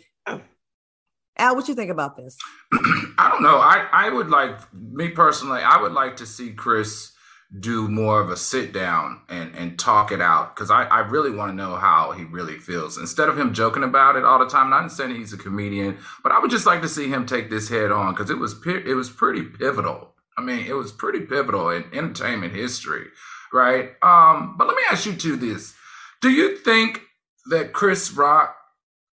[1.41, 2.37] Al, what you think about this?
[2.73, 3.59] I don't know.
[3.59, 5.61] I I would like me personally.
[5.61, 7.13] I would like to see Chris
[7.57, 11.31] do more of a sit down and, and talk it out because I, I really
[11.31, 14.47] want to know how he really feels instead of him joking about it all the
[14.47, 14.67] time.
[14.67, 17.49] And I understand he's a comedian, but I would just like to see him take
[17.49, 20.13] this head on because it was it was pretty pivotal.
[20.37, 23.07] I mean, it was pretty pivotal in entertainment history,
[23.53, 23.91] right?
[24.03, 25.75] Um, but let me ask you two this:
[26.21, 27.01] Do you think
[27.47, 28.57] that Chris Rock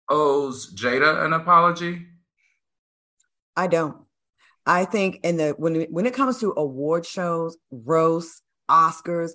[0.09, 2.07] owes Jada an apology?
[3.57, 3.97] I don't.
[4.67, 9.33] I think in the when when it comes to award shows, roasts, Oscars,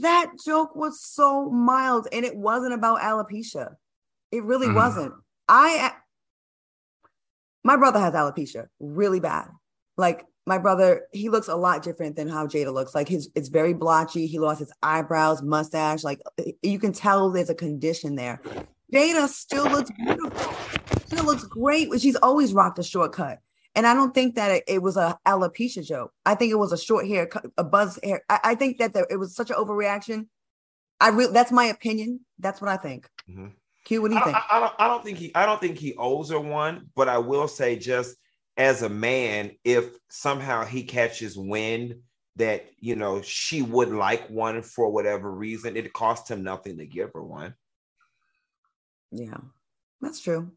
[0.00, 3.74] that joke was so mild and it wasn't about alopecia.
[4.30, 4.74] It really mm.
[4.74, 5.12] wasn't.
[5.48, 5.92] I
[7.64, 9.48] my brother has alopecia really bad.
[9.96, 12.94] Like my brother, he looks a lot different than how Jada looks.
[12.94, 14.26] Like his it's very blotchy.
[14.26, 16.02] He lost his eyebrows, mustache.
[16.02, 16.20] Like
[16.62, 18.40] you can tell there's a condition there.
[18.92, 20.54] Jada still looks beautiful.
[21.06, 21.88] Still looks great.
[22.00, 23.40] She's always rocked a shortcut.
[23.74, 26.12] And I don't think that it, it, was a alopecia joke.
[26.26, 28.22] I think it was a short hair, a buzz hair.
[28.28, 30.26] I, I think that the, it was such an overreaction.
[31.00, 32.20] I really that's my opinion.
[32.38, 33.08] That's what I think.
[33.28, 33.48] Mm-hmm.
[33.84, 34.36] Q, what do you I think?
[34.36, 37.08] I, I, don't, I don't think he I don't think he owes her one, but
[37.08, 38.16] I will say just
[38.56, 41.96] as a man, if somehow he catches wind
[42.36, 46.86] that you know she would like one for whatever reason, it cost him nothing to
[46.86, 47.54] give her one.
[49.10, 49.38] Yeah,
[50.00, 50.52] that's true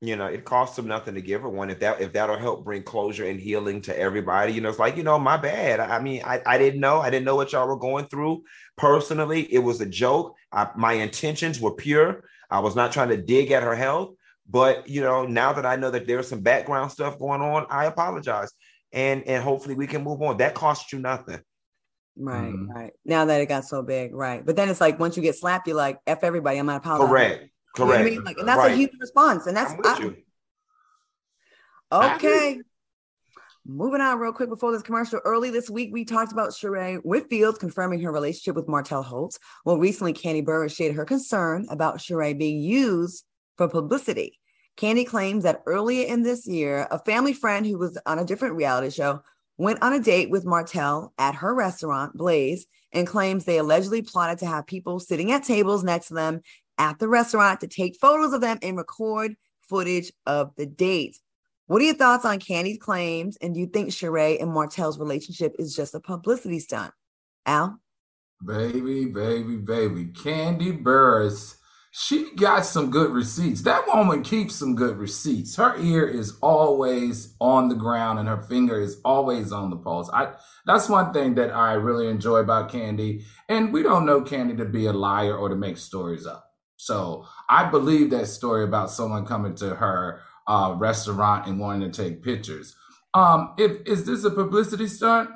[0.00, 2.64] you know it costs them nothing to give her one if that if that'll help
[2.64, 5.80] bring closure and healing to everybody you know it's like you know my bad.
[5.80, 8.42] I mean i, I didn't know i didn't know what y'all were going through.
[8.76, 10.36] Personally it was a joke.
[10.52, 12.24] I, my intentions were pure.
[12.50, 14.14] I was not trying to dig at her health
[14.48, 17.86] but you know now that i know that there's some background stuff going on i
[17.86, 18.52] apologize.
[18.92, 20.38] And and hopefully we can move on.
[20.38, 21.40] That costs you nothing.
[22.16, 22.70] Right mm-hmm.
[22.70, 22.92] right.
[23.04, 24.46] Now that it got so big right.
[24.46, 27.08] But then it's like once you get slapped you're like f everybody i'm not apologizing.
[27.08, 27.98] Correct Correct.
[27.98, 28.24] You know I mean?
[28.24, 28.72] like, and that's right.
[28.72, 29.46] a human response.
[29.46, 30.12] And that's I,
[32.14, 32.60] okay.
[33.70, 35.20] Moving on real quick before this commercial.
[35.24, 39.38] Early this week, we talked about Sheree Whitfield confirming her relationship with Martell Holt.
[39.66, 43.24] Well, recently, Kandi Burruss shared her concern about Sheree being used
[43.58, 44.38] for publicity.
[44.78, 48.54] Kandi claims that earlier in this year, a family friend who was on a different
[48.54, 49.22] reality show
[49.58, 54.38] went on a date with Martell at her restaurant, Blaze, and claims they allegedly plotted
[54.38, 56.40] to have people sitting at tables next to them
[56.78, 59.36] at the restaurant to take photos of them and record
[59.68, 61.18] footage of the date.
[61.66, 63.36] What are your thoughts on Kandi's claims?
[63.42, 66.94] And do you think Sheree and Martell's relationship is just a publicity stunt?
[67.44, 67.78] Al?
[68.44, 70.06] Baby, baby, baby.
[70.06, 71.56] Kandi Burruss,
[71.90, 73.62] she got some good receipts.
[73.62, 75.56] That woman keeps some good receipts.
[75.56, 80.08] Her ear is always on the ground and her finger is always on the pulse.
[80.12, 83.24] I that's one thing that I really enjoy about Kandi.
[83.48, 86.47] And we don't know Kandi to be a liar or to make stories up.
[86.78, 92.02] So I believe that story about someone coming to her uh, restaurant and wanting to
[92.02, 92.74] take pictures.
[93.14, 95.28] Um, if is this a publicity stunt?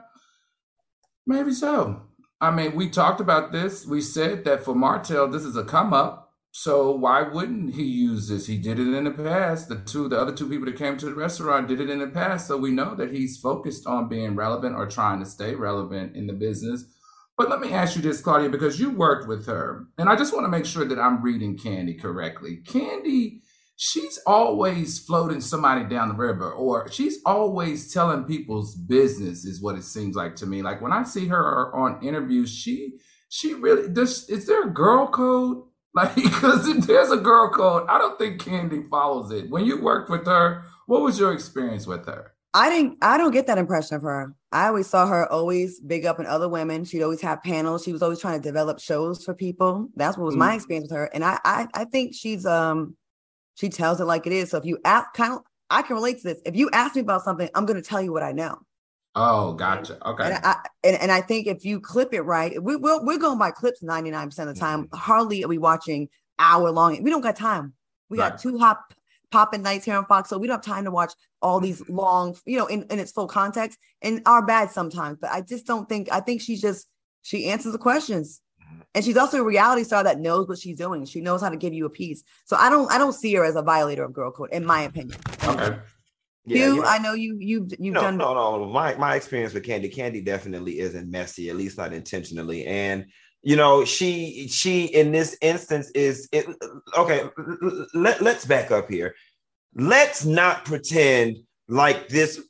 [1.26, 2.02] Maybe so.
[2.40, 3.84] I mean, we talked about this.
[3.84, 6.30] We said that for Martell, this is a come up.
[6.52, 8.46] So why wouldn't he use this?
[8.46, 9.68] He did it in the past.
[9.68, 12.08] The two, the other two people that came to the restaurant did it in the
[12.08, 12.46] past.
[12.46, 16.26] So we know that he's focused on being relevant or trying to stay relevant in
[16.26, 16.84] the business.
[17.38, 20.34] But let me ask you this, Claudia, because you worked with her, and I just
[20.34, 22.60] want to make sure that I'm reading Kandi correctly.
[22.64, 23.40] Kandi,
[23.76, 29.76] she's always floating somebody down the river, or she's always telling people's business, is what
[29.76, 30.62] it seems like to me.
[30.62, 32.98] Like when I see her on interviews, she
[33.30, 34.28] she really does.
[34.28, 35.64] Is there a girl code?
[35.94, 39.50] Like, because if there's a girl code, I don't think Kandi follows it.
[39.50, 42.32] When you worked with her, what was your experience with her?
[42.54, 44.34] I didn't I don't get that impression of her.
[44.50, 46.84] I always saw her always big up in other women.
[46.84, 47.84] She'd always have panels.
[47.84, 49.88] She was always trying to develop shows for people.
[49.96, 50.40] That's what was mm-hmm.
[50.40, 51.04] my experience with her.
[51.14, 52.96] And I, I I think she's um
[53.54, 54.50] she tells it like it is.
[54.50, 56.42] So if you ask kind of I can relate to this.
[56.44, 58.58] If you ask me about something, I'm gonna tell you what I know.
[59.14, 59.98] Oh, gotcha.
[60.06, 60.24] Okay.
[60.24, 63.38] And I and, and I think if you clip it right, we, we're we're going
[63.38, 64.84] by clips 99% of the time.
[64.84, 64.96] Mm-hmm.
[64.96, 67.02] Hardly are we watching hour long.
[67.02, 67.72] We don't got time.
[68.10, 68.92] We got two hop
[69.32, 70.28] popping nights here on Fox.
[70.28, 73.10] So we don't have time to watch all these long, you know, in, in its
[73.10, 75.18] full context and are bad sometimes.
[75.20, 76.86] But I just don't think, I think she's just,
[77.22, 78.40] she answers the questions.
[78.62, 78.80] Mm-hmm.
[78.94, 81.04] And she's also a reality star that knows what she's doing.
[81.06, 82.22] She knows how to give you a piece.
[82.44, 84.82] So I don't, I don't see her as a violator of girl code, in my
[84.82, 85.18] opinion.
[85.42, 85.78] Okay.
[86.44, 88.16] Yeah, you, you know, I know you, you've, you've no, done.
[88.16, 92.66] No, no, my my experience with Kandi, Kandi definitely isn't messy, at least not intentionally.
[92.66, 93.06] And
[93.42, 96.46] you know she she in this instance is it
[96.96, 97.24] okay
[97.94, 99.14] let, let's back up here
[99.74, 101.36] let's not pretend
[101.68, 102.40] like this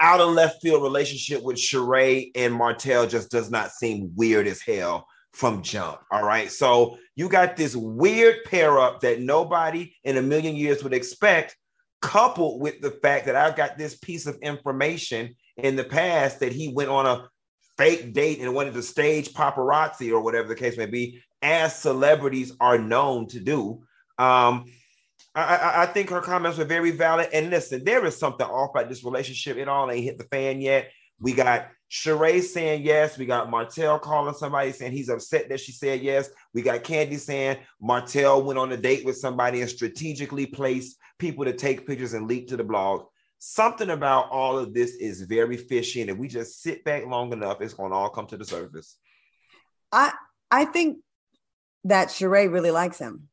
[0.00, 4.60] out of left field relationship with Sheree and Martell just does not seem weird as
[4.60, 6.00] hell from jump.
[6.10, 6.50] All right.
[6.50, 11.56] So you got this weird pair up that nobody in a million years would expect,
[12.00, 16.52] coupled with the fact that I've got this piece of information in the past that
[16.52, 17.28] he went on a
[17.78, 22.52] fake date and wanted to stage paparazzi or whatever the case may be, as celebrities
[22.60, 23.82] are known to do.
[24.18, 24.66] Um,
[25.34, 27.28] I, I, think her comments were very valid.
[27.32, 29.56] And listen, there is something off about this relationship.
[29.56, 30.90] It all ain't hit the fan yet.
[31.18, 33.16] We got Sheree saying yes.
[33.16, 36.28] We got Martell calling somebody saying he's upset that she said yes.
[36.52, 41.44] We got Kandi saying Martell went on a date with somebody and strategically placed people
[41.46, 43.06] to take pictures and leak to the blog
[43.44, 47.32] something about all of this is very fishy, and if we just sit back long
[47.32, 48.96] enough, it's going to all come to the surface.
[49.90, 50.12] I
[50.48, 50.98] I think
[51.84, 53.28] that Sheree really likes him.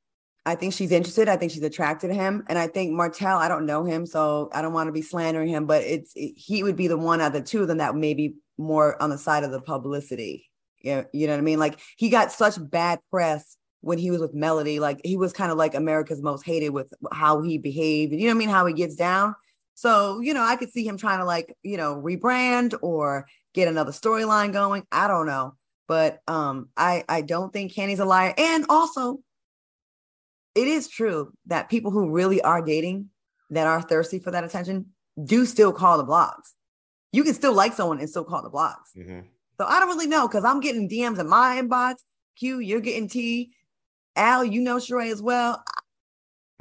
[0.47, 1.29] I think she's interested.
[1.29, 3.37] I think she's attracted to him, and I think Martell.
[3.37, 6.33] I don't know him, so I don't want to be slandering him, but it's it,
[6.35, 9.11] he would be the one out of the two of them that maybe more on
[9.11, 10.49] the side of the publicity.
[10.81, 11.59] Yeah, you know what I mean.
[11.59, 14.79] Like he got such bad press when he was with Melody.
[14.79, 18.13] Like he was kind of like America's most hated with how he behaved.
[18.13, 18.49] You know what I mean?
[18.49, 19.35] How he gets down.
[19.79, 23.69] So, you know, I could see him trying to like, you know, rebrand or get
[23.69, 24.83] another storyline going.
[24.91, 25.53] I don't know.
[25.87, 28.33] but um, I I don't think Kandi's a liar.
[28.37, 29.19] And also,
[30.53, 33.09] it is true that people who really are dating
[33.51, 34.87] that are thirsty for that attention
[35.23, 36.53] do still call the blogs.
[37.13, 38.91] You can still like someone and still call the blogs.
[38.97, 39.21] Mm-hmm.
[39.57, 41.95] So I don't really know because I'm getting DMs in my inbox.
[42.37, 43.51] Q, you're getting T.
[44.17, 45.63] Al, you know Sheree as well.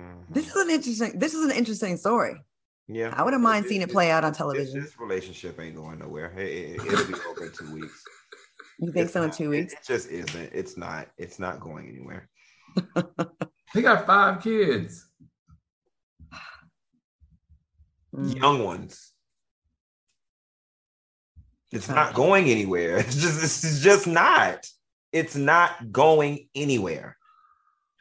[0.01, 0.33] Mm-hmm.
[0.33, 1.19] This is an interesting.
[1.19, 2.37] This is an interesting story.
[2.89, 4.81] Yeah, I wouldn't mind seeing it play out on television.
[4.81, 6.33] This, this relationship ain't going nowhere.
[6.39, 8.03] It, will it, be over in two weeks.
[8.81, 9.75] You think it's so in two weeks?
[9.75, 10.51] It, just isn't.
[10.55, 11.09] It's not.
[11.19, 12.31] It's not going anywhere.
[13.75, 15.07] he got five kids.
[18.15, 18.41] Mm.
[18.41, 19.13] Young ones.
[21.71, 22.99] It's not going anywhere.
[23.01, 24.67] It's just it's just not.
[25.13, 27.19] It's not going anywhere.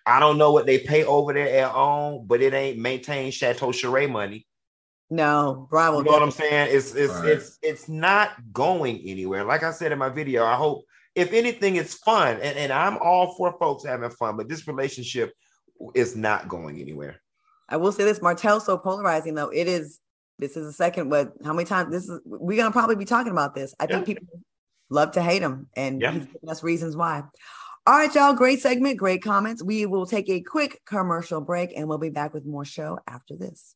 [0.06, 3.68] I don't know what they pay over there at home, but it ain't maintain Chateau
[3.68, 4.48] Sheree money.
[5.10, 6.00] No, Bravo.
[6.00, 6.70] You know what I'm saying?
[6.76, 7.30] It's it's right.
[7.30, 9.46] it's it's not going anywhere.
[9.46, 10.84] Like I said in my video, I hope
[11.18, 15.34] if anything, it's fun, and, and I'm all for folks having fun, but this relationship
[15.96, 17.22] is not going anywhere.
[17.68, 19.50] I will say this: Martell's so polarizing, though.
[19.50, 20.00] It is.
[20.38, 21.10] This is the second.
[21.10, 21.92] But how many times?
[21.92, 22.20] This is.
[22.24, 23.74] We're gonna probably be talking about this.
[23.80, 23.96] I yeah.
[23.96, 24.28] think people
[24.92, 26.12] love to hate him, and yeah.
[26.12, 27.24] he's giving us reasons why.
[27.88, 28.34] All right, y'all.
[28.34, 29.64] Great segment, great comments.
[29.64, 33.36] We will take a quick commercial break, and we'll be back with more show after
[33.36, 33.74] this.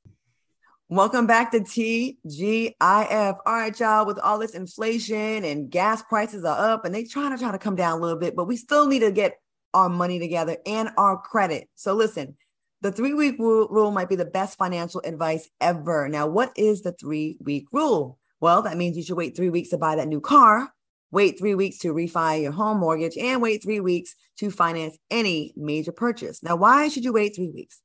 [0.91, 3.37] Welcome back to TGIF.
[3.45, 7.31] All right, y'all, with all this inflation and gas prices are up and they trying
[7.31, 9.37] to try to come down a little bit, but we still need to get
[9.73, 11.69] our money together and our credit.
[11.75, 12.35] So listen,
[12.81, 16.09] the three week rule, rule might be the best financial advice ever.
[16.09, 18.19] Now, what is the three week rule?
[18.41, 20.73] Well, that means you should wait three weeks to buy that new car,
[21.09, 25.53] wait three weeks to refi your home mortgage, and wait three weeks to finance any
[25.55, 26.43] major purchase.
[26.43, 27.81] Now, why should you wait three weeks?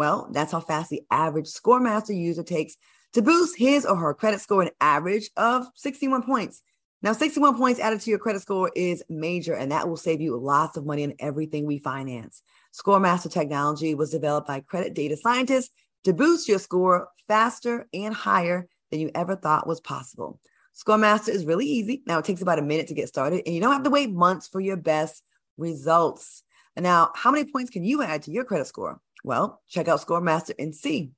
[0.00, 2.78] Well, that's how fast the average ScoreMaster user takes
[3.12, 6.62] to boost his or her credit score an average of 61 points.
[7.02, 10.38] Now, 61 points added to your credit score is major, and that will save you
[10.38, 12.40] lots of money in everything we finance.
[12.72, 15.68] ScoreMaster technology was developed by credit data scientists
[16.04, 20.40] to boost your score faster and higher than you ever thought was possible.
[20.74, 22.02] ScoreMaster is really easy.
[22.06, 24.10] Now, it takes about a minute to get started, and you don't have to wait
[24.10, 25.22] months for your best
[25.58, 26.42] results.
[26.74, 28.98] Now, how many points can you add to your credit score?
[29.24, 31.12] Well, check out ScoreMaster and see.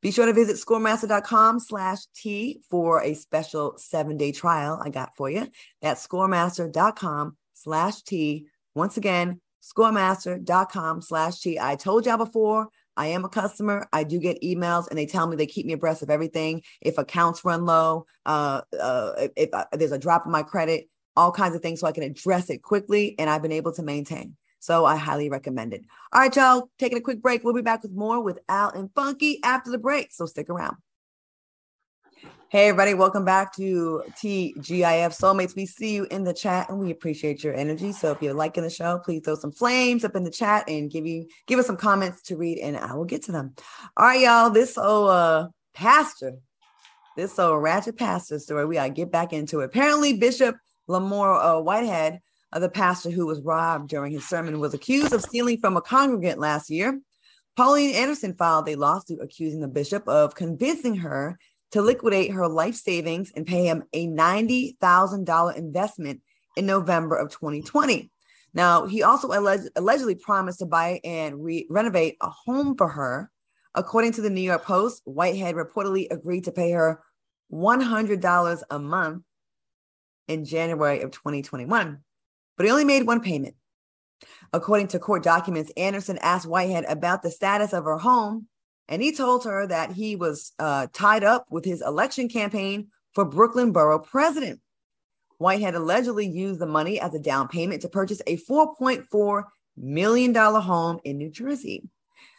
[0.00, 5.16] Be sure to visit scoremaster.com slash T for a special seven day trial I got
[5.16, 5.48] for you.
[5.82, 8.46] That's scoremaster.com slash T.
[8.74, 11.58] Once again, scoremaster.com slash T.
[11.58, 13.88] I told y'all before, I am a customer.
[13.92, 16.62] I do get emails and they tell me they keep me abreast of everything.
[16.80, 20.88] If accounts run low, uh, uh, if, if uh, there's a drop in my credit,
[21.16, 23.16] all kinds of things so I can address it quickly.
[23.18, 24.36] And I've been able to maintain.
[24.60, 25.84] So I highly recommend it.
[26.12, 27.44] All right, y'all, taking a quick break.
[27.44, 30.12] We'll be back with more with Al and Funky after the break.
[30.12, 30.76] So stick around.
[32.50, 35.54] Hey, everybody, welcome back to TGIF Soulmates.
[35.54, 37.92] We see you in the chat and we appreciate your energy.
[37.92, 40.90] So if you're liking the show, please throw some flames up in the chat and
[40.90, 43.54] give you give us some comments to read and I will get to them.
[43.98, 46.38] All right, y'all, this old uh, pastor,
[47.18, 49.66] this old ratchet pastor story, we gotta get back into it.
[49.66, 50.56] Apparently, Bishop
[50.88, 52.20] Lamor uh, Whitehead
[52.52, 56.40] the pastor who was robbed during his sermon was accused of stealing from a congregant
[56.40, 57.00] last year.
[57.56, 61.38] Pauline Anderson filed a lawsuit accusing the bishop of convincing her
[61.72, 66.22] to liquidate her life savings and pay him a $90,000 investment
[66.56, 68.10] in November of 2020.
[68.54, 73.30] Now, he also alleged, allegedly promised to buy and re- renovate a home for her.
[73.74, 77.02] According to the New York Post, Whitehead reportedly agreed to pay her
[77.52, 79.22] $100 a month
[80.26, 81.98] in January of 2021
[82.58, 83.54] but he only made one payment.
[84.52, 88.48] According to court documents, Anderson asked Whitehead about the status of her home,
[88.88, 93.24] and he told her that he was uh, tied up with his election campaign for
[93.24, 94.60] Brooklyn Borough president.
[95.38, 99.44] Whitehead allegedly used the money as a down payment to purchase a $4.4
[99.76, 101.88] million home in New Jersey.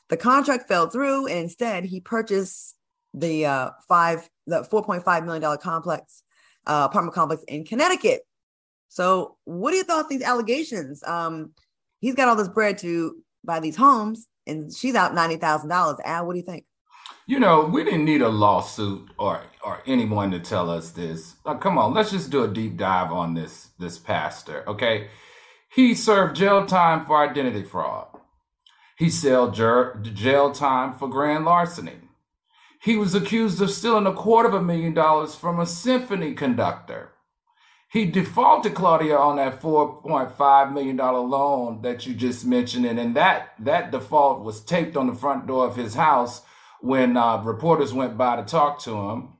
[0.09, 2.75] The contract fell through, and instead he purchased
[3.13, 6.23] the uh, five the $4.5 million complex
[6.65, 8.23] uh, apartment complex in Connecticut.
[8.89, 11.03] So, what do you thought these allegations?
[11.03, 11.53] Um,
[11.99, 15.97] he's got all this bread to buy these homes, and she's out ninety thousand dollars.
[16.03, 16.65] Al, what do you think?
[17.27, 21.35] You know, we didn't need a lawsuit or or anyone to tell us this.
[21.59, 24.67] come on, let's just do a deep dive on this this pastor.
[24.67, 25.09] Okay,
[25.71, 28.07] he served jail time for identity fraud.
[28.97, 29.55] He served
[30.15, 31.99] jail time for grand larceny.
[32.81, 37.11] He was accused of stealing a quarter of a million dollars from a symphony conductor.
[37.91, 42.85] He defaulted Claudia on that $4.5 million loan that you just mentioned.
[42.85, 46.43] And, and that, that default was taped on the front door of his house
[46.81, 49.33] when uh, reporters went by to talk to him.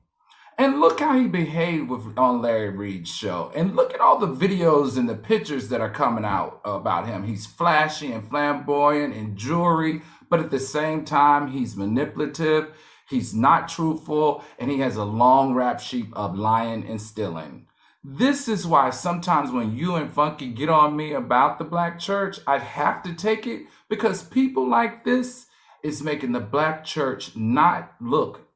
[0.58, 3.52] And look how he behaved with on Larry Reid's show.
[3.56, 7.24] And look at all the videos and the pictures that are coming out about him.
[7.24, 12.72] He's flashy and flamboyant and jewelry, but at the same time, he's manipulative,
[13.08, 17.68] he's not truthful, and he has a long rap sheet of lying and stealing.
[18.04, 22.40] This is why sometimes when you and Funky get on me about the black church,
[22.48, 25.48] I have to take it because people like this
[25.84, 28.48] is making the black church not look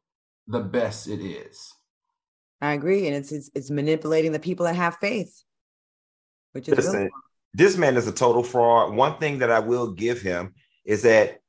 [0.48, 1.74] the best it is.
[2.62, 5.44] I agree, and it's it's, it's manipulating the people that have faith,
[6.54, 7.10] which is Listen, really
[7.54, 8.96] this man is a total fraud.
[8.96, 10.54] One thing that I will give him
[10.86, 11.39] is that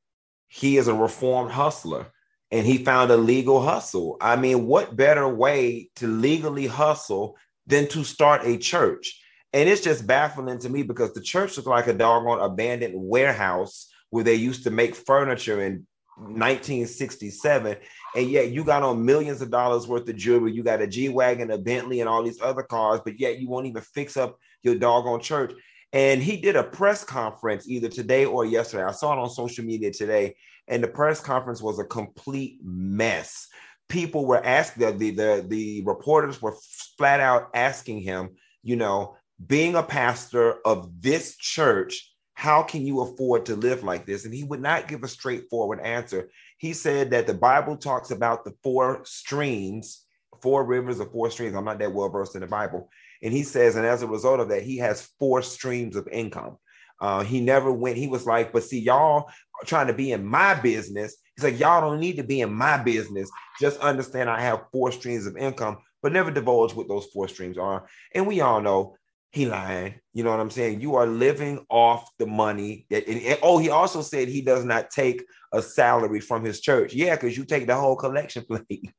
[0.49, 2.07] he is a reformed hustler
[2.51, 4.17] and he found a legal hustle.
[4.21, 7.37] I mean, what better way to legally hustle
[7.67, 9.21] than to start a church?
[9.53, 13.89] And it's just baffling to me because the church is like a doggone abandoned warehouse
[14.11, 15.87] where they used to make furniture in
[16.17, 17.77] 1967
[18.15, 20.53] and yet you got on millions of dollars worth of jewelry.
[20.53, 23.67] You got a g-wagon a bentley and all these other cars but yet you won't
[23.67, 25.53] even fix up your doggone church.
[25.93, 28.85] And he did a press conference either today or yesterday.
[28.85, 30.37] I saw it on social media today
[30.69, 33.49] and the press conference was a complete mess
[33.89, 36.57] people were asking the the, the reporters were
[36.97, 38.31] flat out asking him
[38.63, 39.17] you know
[39.47, 44.25] being a pastor of this church how can you afford to live like this?
[44.25, 46.31] And he would not give a straightforward answer.
[46.59, 50.05] He said that the Bible talks about the four streams,
[50.43, 51.55] four rivers or four streams.
[51.55, 52.91] I'm not that well versed in the Bible.
[53.23, 56.59] And he says, and as a result of that, he has four streams of income.
[57.01, 59.31] Uh, he never went, he was like, but see, y'all
[59.65, 61.17] trying to be in my business.
[61.37, 63.31] He's like, y'all don't need to be in my business.
[63.61, 67.59] Just understand I have four streams of income, but never divulge what those four streams
[67.59, 67.87] are.
[68.15, 68.97] And we all know
[69.33, 69.95] he lying.
[70.13, 70.81] You know what I'm saying?
[70.81, 73.09] You are living off the money that.
[73.09, 76.95] And, and, oh, he also said he does not take a salary from his church.
[76.95, 78.91] Yeah, because you take the whole collection plate.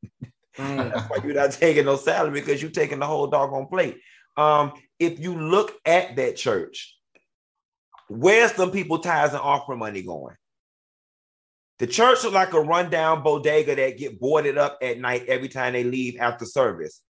[0.57, 3.99] That's why you're not taking no salary because you're taking the whole doggone plate.
[4.35, 6.97] Um, if you look at that church,
[8.09, 10.35] where's some people tithes and offering money going?
[11.79, 15.73] The church is like a rundown bodega that get boarded up at night every time
[15.73, 17.01] they leave after service.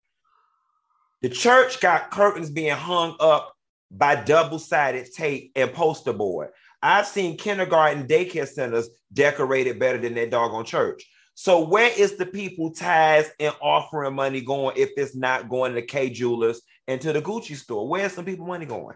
[1.21, 3.53] The church got curtains being hung up
[3.91, 6.49] by double sided tape and poster board.
[6.81, 11.03] I've seen kindergarten daycare centers decorated better than that doggone church.
[11.35, 15.81] So where is the people tithes and offering money going if it's not going to
[15.81, 17.87] Kay Jewelers and to the Gucci store?
[17.87, 18.95] Where's some people money going?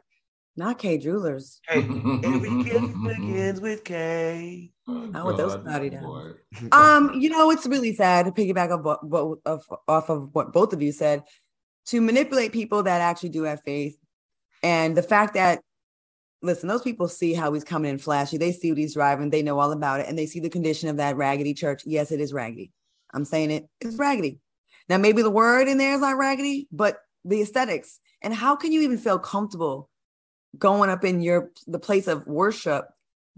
[0.56, 1.60] Not Kay Jewelers.
[1.68, 4.72] Hey, every gift begins with K.
[5.14, 6.36] I want those body down.
[6.72, 10.82] Um, you know, it's really sad to piggyback off, of, off of what both of
[10.82, 11.24] you said
[11.88, 13.98] to manipulate people that actually do have faith.
[14.64, 15.62] And the fact that,
[16.42, 18.38] listen, those people see how he's coming in flashy.
[18.38, 19.30] They see what he's driving.
[19.30, 20.08] They know all about it.
[20.08, 21.84] And they see the condition of that raggedy church.
[21.86, 22.72] Yes, it is raggedy.
[23.14, 23.68] I'm saying it.
[23.82, 24.40] It's raggedy.
[24.90, 28.00] Now, maybe the word in there is not raggedy, but the aesthetics.
[28.22, 29.90] And how can you even feel comfortable
[30.58, 32.86] going up in your the place of worship,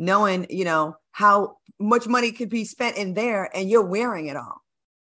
[0.02, 4.36] knowing, you know, how much money could be spent in there and you're wearing it
[4.36, 4.62] all?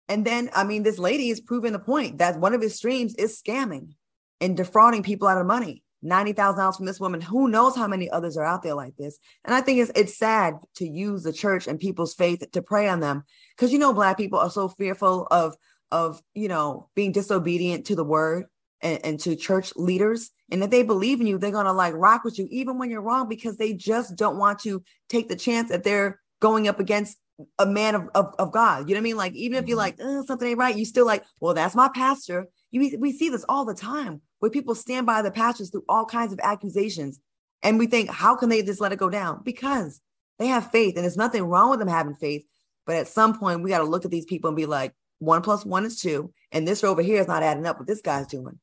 [0.10, 3.14] And then, I mean, this lady is proving the point that one of his streams
[3.16, 3.94] is scamming
[4.42, 5.84] and defrauding people out of money.
[6.04, 7.22] $90,000 from this woman.
[7.22, 9.20] Who knows how many others are out there like this?
[9.44, 12.88] And I think it's, it's sad to use the church and people's faith to prey
[12.88, 13.24] on them
[13.56, 15.56] because, you know, Black people are so fearful of,
[15.92, 18.46] of, you know, being disobedient to the word
[18.82, 20.32] and, and to church leaders.
[20.52, 22.90] And if they believe in you, they're going to like rock with you, even when
[22.90, 26.80] you're wrong, because they just don't want to take the chance that they're going up
[26.80, 27.18] against
[27.58, 28.90] a man of, of, of, God.
[28.90, 29.18] You know what I mean?
[29.18, 30.18] Like, even if you're mm-hmm.
[30.18, 32.48] like, something ain't right, you still like, well, that's my pastor.
[32.72, 36.06] You, we see this all the time where people stand by the pastors through all
[36.06, 37.20] kinds of accusations.
[37.62, 39.42] And we think, how can they just let it go down?
[39.44, 40.02] Because
[40.38, 42.46] they have faith and there's nothing wrong with them having faith.
[42.86, 45.42] But at some point, we got to look at these people and be like, one
[45.42, 46.34] plus one is two.
[46.52, 48.60] And this over here is not adding up what this guy's doing.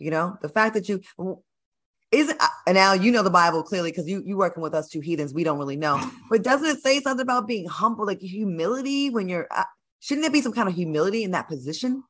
[0.00, 1.02] You know, the fact that you,
[2.10, 4.88] isn't uh, and now you know the Bible clearly because you you working with us
[4.88, 5.34] two heathens.
[5.34, 9.28] We don't really know, but doesn't it say something about being humble, like humility when
[9.28, 9.46] you're?
[9.50, 9.64] Uh,
[10.00, 12.02] shouldn't there be some kind of humility in that position?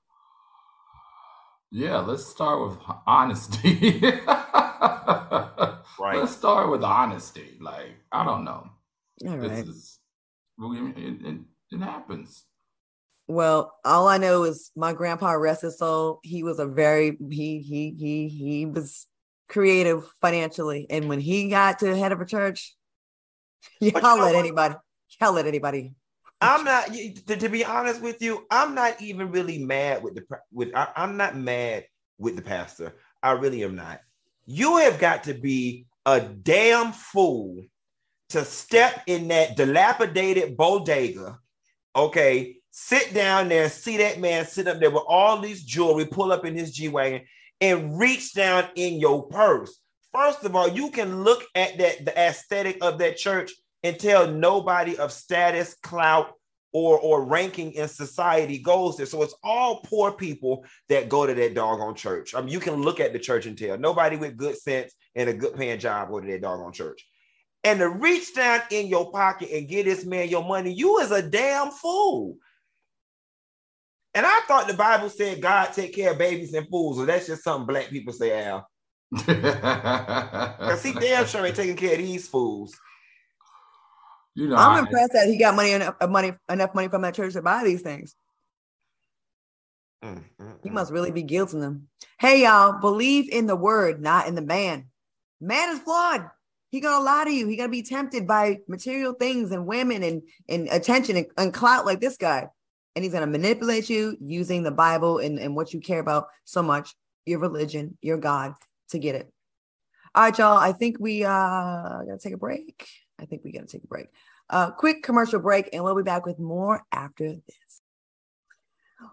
[1.72, 4.00] Yeah, let's start with honesty.
[4.26, 5.80] right.
[5.98, 7.58] Let's start with honesty.
[7.60, 8.70] Like I don't know.
[9.26, 9.66] All right.
[9.66, 9.98] Is,
[10.58, 11.40] it, it,
[11.72, 12.44] it happens.
[13.30, 16.18] Well, all I know is my grandpa, rest his soul.
[16.24, 19.06] He was a very he he he he was
[19.48, 20.88] creative financially.
[20.90, 22.74] And when he got to the head of a church,
[23.80, 24.74] y'all let anybody,
[25.20, 25.94] y'all let anybody.
[26.40, 28.46] I'm not to, to, be honest with you.
[28.50, 30.74] I'm not even really mad with the with.
[30.74, 31.84] I, I'm not mad
[32.18, 32.96] with the pastor.
[33.22, 34.00] I really am not.
[34.46, 37.62] You have got to be a damn fool
[38.30, 41.38] to step in that dilapidated bodega,
[41.94, 46.32] okay, sit down there, see that man sit up there with all these jewelry, pull
[46.32, 47.22] up in his G Wagon,
[47.60, 49.78] and reach down in your purse.
[50.12, 53.52] First of all, you can look at that the aesthetic of that church
[53.82, 56.32] and tell nobody of status, clout,
[56.72, 59.06] or or ranking in society goes there.
[59.06, 62.34] So it's all poor people that go to that doggone church.
[62.34, 65.28] I mean, you can look at the church and tell nobody with good sense and
[65.28, 67.06] a good paying job go to that doggone church.
[67.62, 71.10] And to reach down in your pocket and get this man your money, you is
[71.10, 72.36] a damn fool.
[74.14, 76.96] And I thought the Bible said God take care of babies and fools.
[76.96, 78.68] So that's just something black people say, Al.
[79.12, 82.76] Because he damn sure ain't taking care of these fools.
[84.34, 87.02] You know, I'm I, impressed that he got money enough uh, money enough money from
[87.02, 88.14] that church to buy these things.
[90.04, 91.88] Mm, mm, he must really be guilting them.
[92.18, 94.86] Hey y'all, believe in the word, not in the man.
[95.40, 96.30] Man is flawed.
[96.70, 97.48] He gonna lie to you.
[97.48, 101.84] He gonna be tempted by material things and women and, and attention and, and clout
[101.84, 102.48] like this guy.
[102.94, 106.62] And he's gonna manipulate you using the Bible and, and what you care about so
[106.62, 108.54] much, your religion, your God,
[108.90, 109.32] to get it.
[110.14, 110.58] All right, y'all.
[110.58, 112.88] I think we uh gotta take a break.
[113.20, 114.08] I think we gotta take a break.
[114.48, 117.80] Uh quick commercial break, and we'll be back with more after this.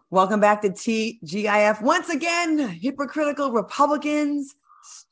[0.10, 1.82] Welcome back to TGIF.
[1.82, 4.56] Once again, hypocritical Republicans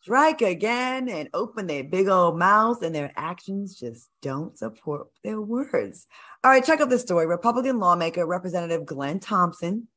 [0.05, 5.41] strike again and open their big old mouths, and their actions just don't support their
[5.41, 6.05] words.
[6.43, 7.25] All right, check out this story.
[7.25, 9.87] Republican lawmaker Representative Glenn Thompson.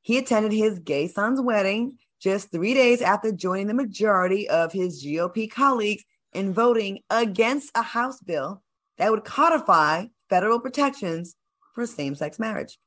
[0.00, 5.04] He attended his gay son's wedding just three days after joining the majority of his
[5.04, 8.62] GOP colleagues in voting against a House bill
[8.96, 11.36] that would codify federal protections
[11.74, 12.78] for same sex marriage.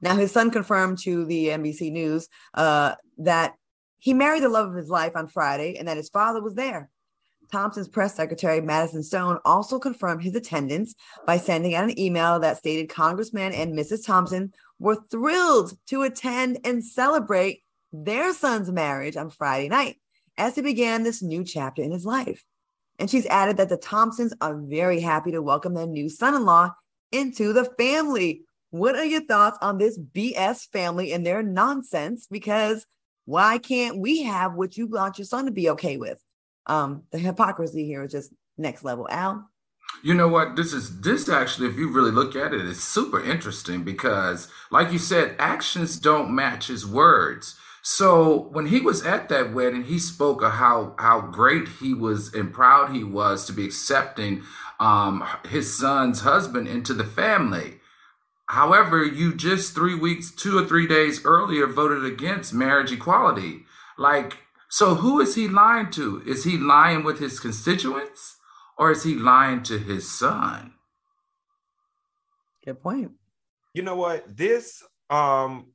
[0.00, 3.57] Now, his son confirmed to the NBC News uh, that
[3.98, 6.90] he married the love of his life on Friday and that his father was there.
[7.50, 10.94] Thompson's press secretary, Madison Stone, also confirmed his attendance
[11.26, 14.04] by sending out an email that stated Congressman and Mrs.
[14.04, 19.96] Thompson were thrilled to attend and celebrate their son's marriage on Friday night
[20.36, 22.44] as he began this new chapter in his life.
[22.98, 26.44] And she's added that the Thompsons are very happy to welcome their new son in
[26.44, 26.74] law
[27.12, 28.42] into the family.
[28.70, 32.26] What are your thoughts on this BS family and their nonsense?
[32.30, 32.86] Because
[33.28, 36.18] why can't we have what you want your son to be okay with?
[36.64, 39.06] Um, the hypocrisy here is just next level.
[39.10, 39.50] Al?
[40.02, 40.56] You know what?
[40.56, 44.90] This is this actually, if you really look at it, it's super interesting because, like
[44.92, 47.54] you said, actions don't match his words.
[47.82, 52.32] So when he was at that wedding, he spoke of how how great he was
[52.32, 54.42] and proud he was to be accepting
[54.80, 57.77] um, his son's husband into the family.
[58.48, 63.64] However, you just three weeks, two or three days earlier voted against marriage equality.
[63.98, 64.38] Like,
[64.70, 66.22] so who is he lying to?
[66.26, 68.36] Is he lying with his constituents
[68.78, 70.72] or is he lying to his son?
[72.64, 73.12] Good point.
[73.74, 74.36] You know what?
[74.36, 75.66] This um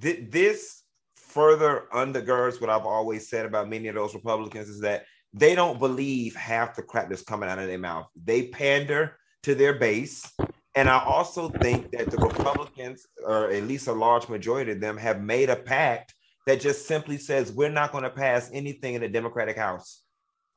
[0.00, 0.82] th- this
[1.16, 5.78] further undergirds what I've always said about many of those Republicans is that they don't
[5.78, 8.06] believe half the crap that's coming out of their mouth.
[8.24, 10.32] They pander to their base
[10.76, 14.98] and I also think that the Republicans, or at least a large majority of them,
[14.98, 16.14] have made a pact
[16.46, 20.02] that just simply says we're not going to pass anything in the Democratic House.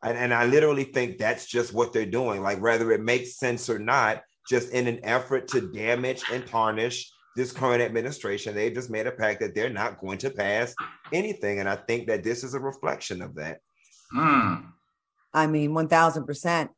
[0.04, 2.42] And, and I literally think that's just what they're doing.
[2.42, 7.10] Like, whether it makes sense or not, just in an effort to damage and tarnish
[7.38, 10.76] this current administration, they've just made a pact that they're not going to pass
[11.14, 11.60] anything.
[11.60, 13.60] And I think that this is a reflection of that.
[14.12, 14.56] Hmm.
[15.34, 16.70] I mean, 1000%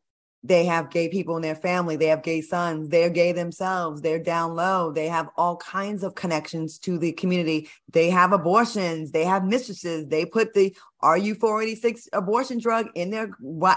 [0.43, 4.19] they have gay people in their family they have gay sons they're gay themselves they're
[4.19, 7.69] down low they have all kinds of connections to the community.
[7.91, 13.31] They have abortions they have mistresses they put the ru486 abortion drug in their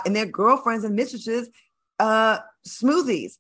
[0.07, 1.49] in their girlfriends and mistresses
[1.99, 3.35] uh smoothies.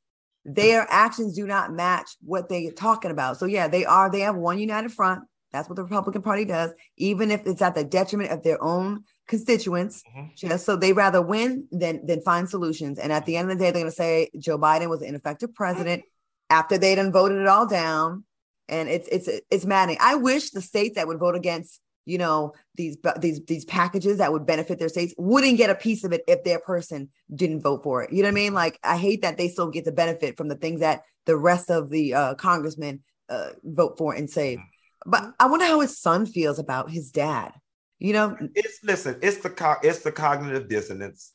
[0.44, 3.38] Their actions do not match what they're talking about.
[3.38, 5.24] So yeah they are they have one united front
[5.54, 9.04] that's what the republican party does even if it's at the detriment of their own
[9.26, 10.26] constituents mm-hmm.
[10.34, 12.98] just so they rather win than than find solutions.
[12.98, 15.08] And at the end of the day, they're going to say Joe Biden was an
[15.08, 16.02] ineffective president
[16.50, 18.24] after they done voted it all down.
[18.68, 19.98] And it's it's it's maddening.
[20.00, 24.32] I wish the states that would vote against you know these these these packages that
[24.32, 27.82] would benefit their states wouldn't get a piece of it if their person didn't vote
[27.82, 28.12] for it.
[28.12, 28.54] You know what I mean?
[28.54, 31.70] Like I hate that they still get the benefit from the things that the rest
[31.70, 34.58] of the uh, congressmen uh, vote for and save.
[35.06, 35.30] But mm-hmm.
[35.40, 37.52] I wonder how his son feels about his dad.
[37.98, 41.32] You know, it's listen, it's the co- it's the cognitive dissonance.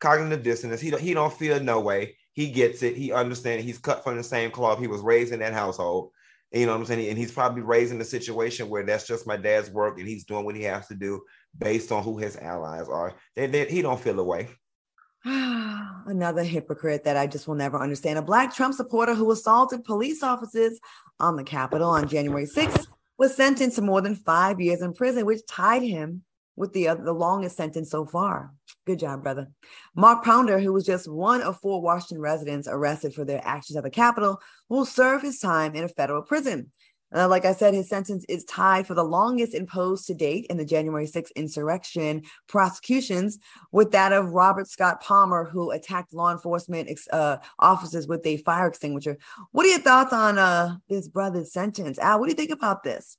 [0.00, 0.80] Cognitive dissonance.
[0.80, 2.16] He don't he don't feel no way.
[2.32, 2.96] He gets it.
[2.96, 3.64] He understands.
[3.64, 4.78] He's cut from the same cloth.
[4.78, 6.10] He was raised in that household.
[6.52, 7.08] And you know what I'm saying?
[7.08, 10.24] And he's probably raised in a situation where that's just my dad's work, and he's
[10.24, 11.22] doing what he has to do
[11.58, 13.14] based on who his allies are.
[13.34, 14.48] Then he don't feel away.
[15.24, 18.18] Another hypocrite that I just will never understand.
[18.18, 20.78] A black Trump supporter who assaulted police officers
[21.18, 22.86] on the Capitol on January 6th
[23.18, 26.22] was sentenced to more than five years in prison, which tied him
[26.56, 28.52] with the, uh, the longest sentence so far.
[28.86, 29.48] Good job, brother.
[29.96, 33.84] Mark Ponder, who was just one of four Washington residents arrested for their actions at
[33.84, 36.70] the Capitol, will serve his time in a federal prison.
[37.14, 40.56] Uh, like I said, his sentence is tied for the longest imposed to date in
[40.56, 43.38] the January 6th insurrection prosecutions
[43.70, 48.66] with that of Robert Scott Palmer, who attacked law enforcement uh, officers with a fire
[48.66, 49.16] extinguisher.
[49.52, 51.98] What are your thoughts on uh, this brother's sentence?
[52.00, 53.16] Al, what do you think about this?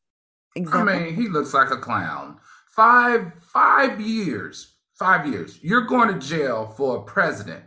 [0.55, 0.93] Example?
[0.93, 2.37] I mean, he looks like a clown.
[2.67, 5.59] Five, five years, five years.
[5.61, 7.63] You're going to jail for a president,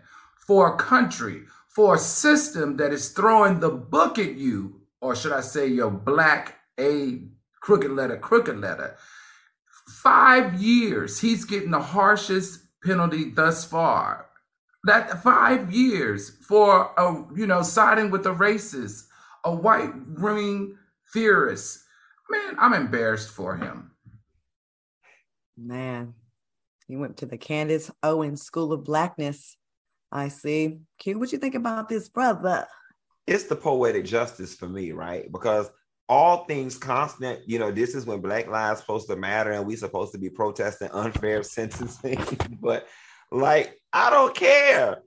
[0.46, 5.32] for a country, for a system that is throwing the book at you or should
[5.32, 7.22] I say your black A
[7.60, 8.96] crooked letter, crooked letter.
[10.02, 14.26] Five years, he's getting the harshest penalty thus far.
[14.84, 19.04] That five years for a you know siding with the racist,
[19.44, 20.76] a white ring
[21.12, 21.84] theorist.
[22.30, 23.90] Man, I'm embarrassed for him.
[25.56, 26.14] Man,
[26.86, 29.56] he went to the Candace Owens School of Blackness.
[30.12, 30.78] I see.
[30.98, 32.66] Q, what you think about this brother?
[33.28, 35.30] It's the poetic justice for me, right?
[35.30, 35.70] Because
[36.08, 39.76] all things constant, you know, this is when Black Lives supposed to matter and we
[39.76, 42.18] supposed to be protesting unfair sentencing.
[42.62, 42.88] but
[43.30, 45.02] like, I don't care.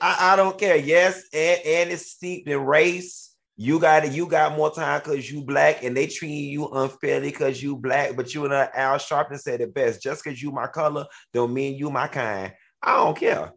[0.00, 0.76] I, I don't care.
[0.76, 3.36] Yes, and, and it's steeped in race.
[3.56, 4.12] You got it.
[4.12, 8.16] You got more time because you black, and they treating you unfairly because you black.
[8.16, 10.02] But you and uh, Al Sharpton said it best.
[10.02, 12.52] Just because you my color don't mean you my kind.
[12.82, 13.52] I don't care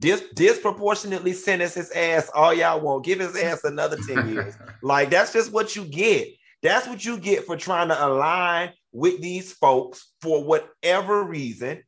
[0.00, 3.04] dis- disproportionately sentence his ass all y'all want.
[3.04, 4.54] Give his ass another 10 years.
[4.82, 6.28] like that's just what you get.
[6.62, 11.82] That's what you get for trying to align with these folks for whatever reason.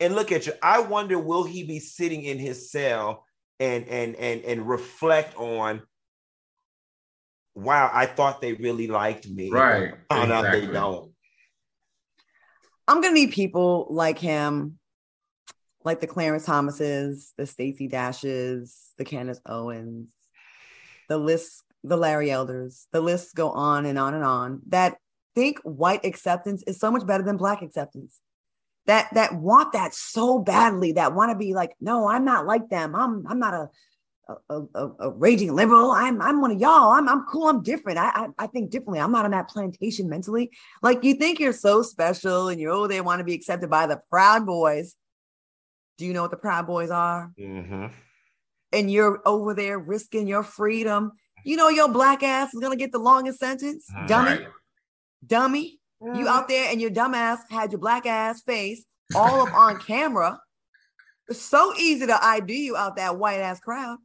[0.00, 0.52] And look at you.
[0.62, 3.24] I wonder will he be sitting in his cell
[3.58, 5.82] and and and and reflect on
[7.54, 9.50] wow, I thought they really liked me.
[9.50, 9.94] Right.
[10.10, 10.60] Found exactly.
[10.60, 11.12] out they don't.
[12.86, 14.78] I'm gonna need people like him
[15.86, 20.08] like the Clarence Thomases, the Stacey Dashes, the Candace Owens,
[21.08, 24.98] the list, the Larry Elders, the lists go on and on and on that
[25.36, 28.20] think white acceptance is so much better than black acceptance.
[28.86, 32.68] That that want that so badly, that want to be like, no, I'm not like
[32.68, 32.94] them.
[32.96, 33.68] I'm I'm not a
[34.50, 35.92] a, a, a, raging liberal.
[35.92, 36.92] I'm I'm one of y'all.
[36.92, 37.48] I'm I'm cool.
[37.48, 37.98] I'm different.
[37.98, 38.98] I, I, I think differently.
[38.98, 40.50] I'm not on that plantation mentally.
[40.82, 43.86] Like you think you're so special and you're oh they want to be accepted by
[43.86, 44.96] the Proud Boys,
[45.98, 47.32] do you know what the Proud Boys are?
[47.38, 47.86] Mm-hmm.
[48.72, 51.12] And you're over there risking your freedom.
[51.44, 54.46] You know your black ass is gonna get the longest sentence, dummy, right.
[55.26, 55.80] dummy.
[56.02, 56.18] Mm-hmm.
[56.18, 58.84] You out there and your dumb ass had your black ass face
[59.14, 60.40] all up on camera.
[61.28, 63.98] It's so easy to ID you out that white ass crowd.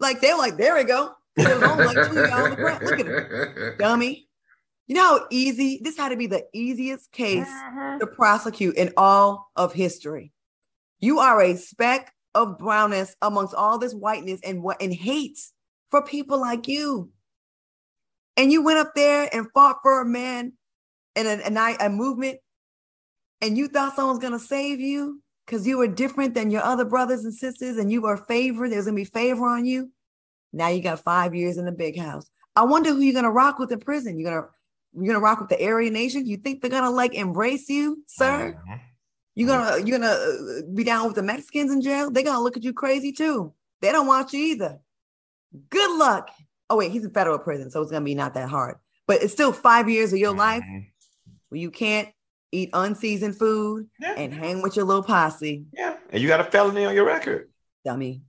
[0.00, 1.12] Like they're like, there we go.
[1.36, 2.82] Like two y'all in the crowd.
[2.82, 4.26] Look at him, dummy.
[4.86, 7.98] You know how easy this had to be the easiest case uh-huh.
[7.98, 10.32] to prosecute in all of history.
[11.00, 15.38] You are a speck of brownness amongst all this whiteness and what and hate
[15.90, 17.10] for people like you.
[18.36, 20.52] And you went up there and fought for a man
[21.14, 22.38] and a, a, a movement,
[23.40, 27.24] and you thought someone's gonna save you because you were different than your other brothers
[27.24, 28.70] and sisters, and you were favored.
[28.70, 29.90] There's gonna be favor on you.
[30.52, 32.28] Now you got five years in the big house.
[32.54, 34.18] I wonder who you're gonna rock with in prison.
[34.18, 34.48] You're gonna
[34.94, 36.26] you're gonna rock with the Aryan Nation.
[36.26, 38.58] You think they're gonna like embrace you, sir?
[38.58, 38.76] Uh-huh.
[39.36, 42.10] You're gonna you're gonna uh, be down with the Mexicans in jail.
[42.10, 43.52] They're gonna look at you crazy too.
[43.82, 44.80] They don't want you either.
[45.68, 46.30] Good luck.
[46.70, 48.76] Oh wait, he's in federal prison, so it's gonna be not that hard.
[49.06, 50.38] But it's still five years of your mm-hmm.
[50.38, 50.64] life
[51.50, 52.08] where you can't
[52.50, 54.14] eat unseasoned food yeah.
[54.16, 55.66] and hang with your little posse.
[55.74, 57.50] Yeah, and you got a felony on your record,
[57.84, 58.22] dummy.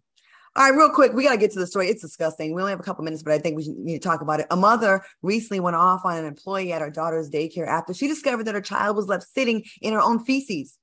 [0.57, 1.87] All right, real quick, we got to get to the story.
[1.87, 2.51] It's disgusting.
[2.51, 4.47] We only have a couple minutes, but I think we need to talk about it.
[4.49, 8.45] A mother recently went off on an employee at her daughter's daycare after she discovered
[8.45, 10.76] that her child was left sitting in her own feces.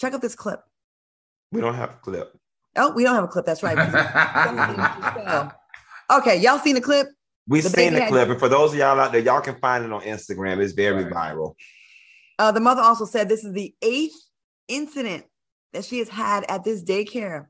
[0.00, 0.62] Check out this clip.
[1.52, 2.34] We don't have a clip.
[2.76, 3.44] Oh, we don't have a clip.
[3.44, 3.76] That's right.
[6.10, 7.08] okay, y'all seen the clip?
[7.46, 9.84] We've the seen the clip, and for those of y'all out there, y'all can find
[9.84, 10.58] it on Instagram.
[10.62, 11.34] It's very right.
[11.34, 11.54] viral.
[12.38, 14.14] Uh, the mother also said this is the eighth
[14.68, 15.26] incident
[15.74, 17.46] that she has had at this daycare.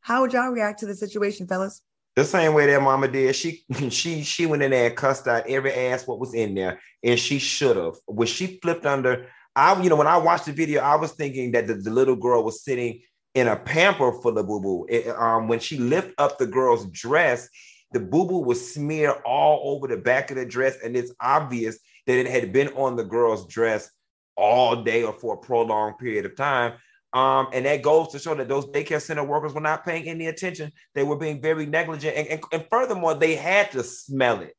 [0.00, 1.82] How would y'all react to the situation, fellas?
[2.14, 3.34] The same way that mama did.
[3.34, 6.78] She she she went in there and cussed out every ass what was in there,
[7.02, 7.94] and she should have.
[8.06, 9.26] When she flipped under
[9.56, 12.16] I, you know, when I watched the video, I was thinking that the, the little
[12.16, 13.00] girl was sitting
[13.34, 15.12] in a pamper full of boo boo.
[15.16, 17.48] Um, when she lifted up the girl's dress,
[17.92, 21.78] the boo boo was smeared all over the back of the dress, and it's obvious
[22.06, 23.90] that it had been on the girl's dress
[24.36, 26.74] all day or for a prolonged period of time.
[27.12, 30.26] Um, and that goes to show that those daycare center workers were not paying any
[30.26, 30.70] attention.
[30.94, 32.16] They were being very negligent.
[32.16, 34.54] And, and, and furthermore, they had to smell it.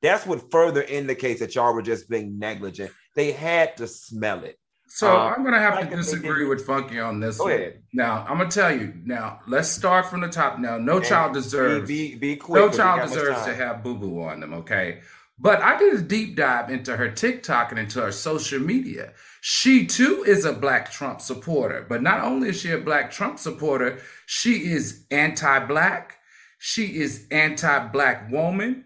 [0.00, 2.92] That's what further indicates that y'all were just being negligent.
[3.14, 4.58] They had to smell it.
[4.88, 7.38] So um, I'm gonna have like to disagree with Funky on this.
[7.38, 7.52] Go one.
[7.54, 7.82] ahead.
[7.92, 8.94] Now I'm gonna tell you.
[9.04, 10.58] Now let's start from the top.
[10.58, 11.88] Now, no and child deserves.
[11.88, 12.62] Be, be, be quick.
[12.62, 14.54] No child deserves to have boo boo on them.
[14.54, 15.00] Okay.
[15.36, 19.14] But I did a deep dive into her TikTok and into her social media.
[19.40, 21.84] She too is a Black Trump supporter.
[21.88, 26.18] But not only is she a Black Trump supporter, she is anti-Black.
[26.58, 28.84] She is anti-Black woman.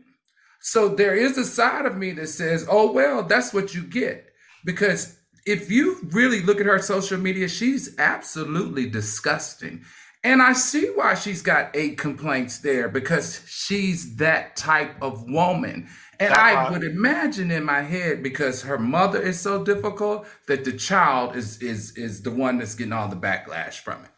[0.60, 4.26] So there is a side of me that says, oh, well, that's what you get.
[4.64, 9.84] Because if you really look at her social media, she's absolutely disgusting.
[10.24, 15.88] And I see why she's got eight complaints there because she's that type of woman.
[16.20, 16.42] And uh-huh.
[16.42, 21.36] I would imagine in my head because her mother is so difficult that the child
[21.36, 24.10] is is is the one that's getting all the backlash from it.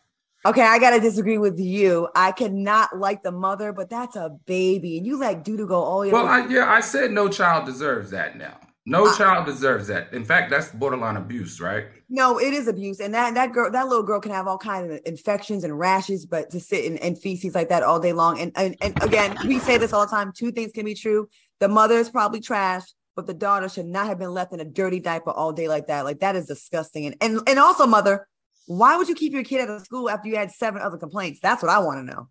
[0.47, 2.09] Okay, I gotta disagree with you.
[2.14, 6.05] I cannot like the mother, but that's a baby, and you let to go all
[6.05, 6.14] your.
[6.14, 8.59] Well, I, yeah, I said no child deserves that now.
[8.86, 10.12] No uh, child deserves that.
[10.14, 11.86] In fact, that's borderline abuse, right?
[12.09, 14.91] No, it is abuse, and that that girl, that little girl, can have all kinds
[14.91, 16.24] of infections and rashes.
[16.24, 19.36] But to sit in, in feces like that all day long, and, and and again,
[19.47, 20.32] we say this all the time.
[20.34, 21.28] Two things can be true:
[21.59, 22.84] the mother is probably trash,
[23.14, 25.88] but the daughter should not have been left in a dirty diaper all day like
[25.88, 26.07] that.
[26.07, 27.05] Like that is disgusting.
[27.05, 28.26] And and and also, mother,
[28.71, 31.41] why would you keep your kid at a school after you had seven other complaints?
[31.43, 32.29] That's what I want to know.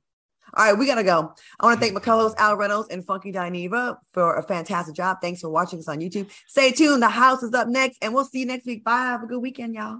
[0.53, 1.33] All right, we gotta go.
[1.59, 5.17] I want to thank my co-host Al Reynolds and Funky Dineva for a fantastic job.
[5.21, 6.29] Thanks for watching us on YouTube.
[6.47, 7.03] Stay tuned.
[7.03, 8.85] The house is up next, and we'll see you next week.
[8.85, 9.07] Bye.
[9.07, 9.99] Have a good weekend, y'all.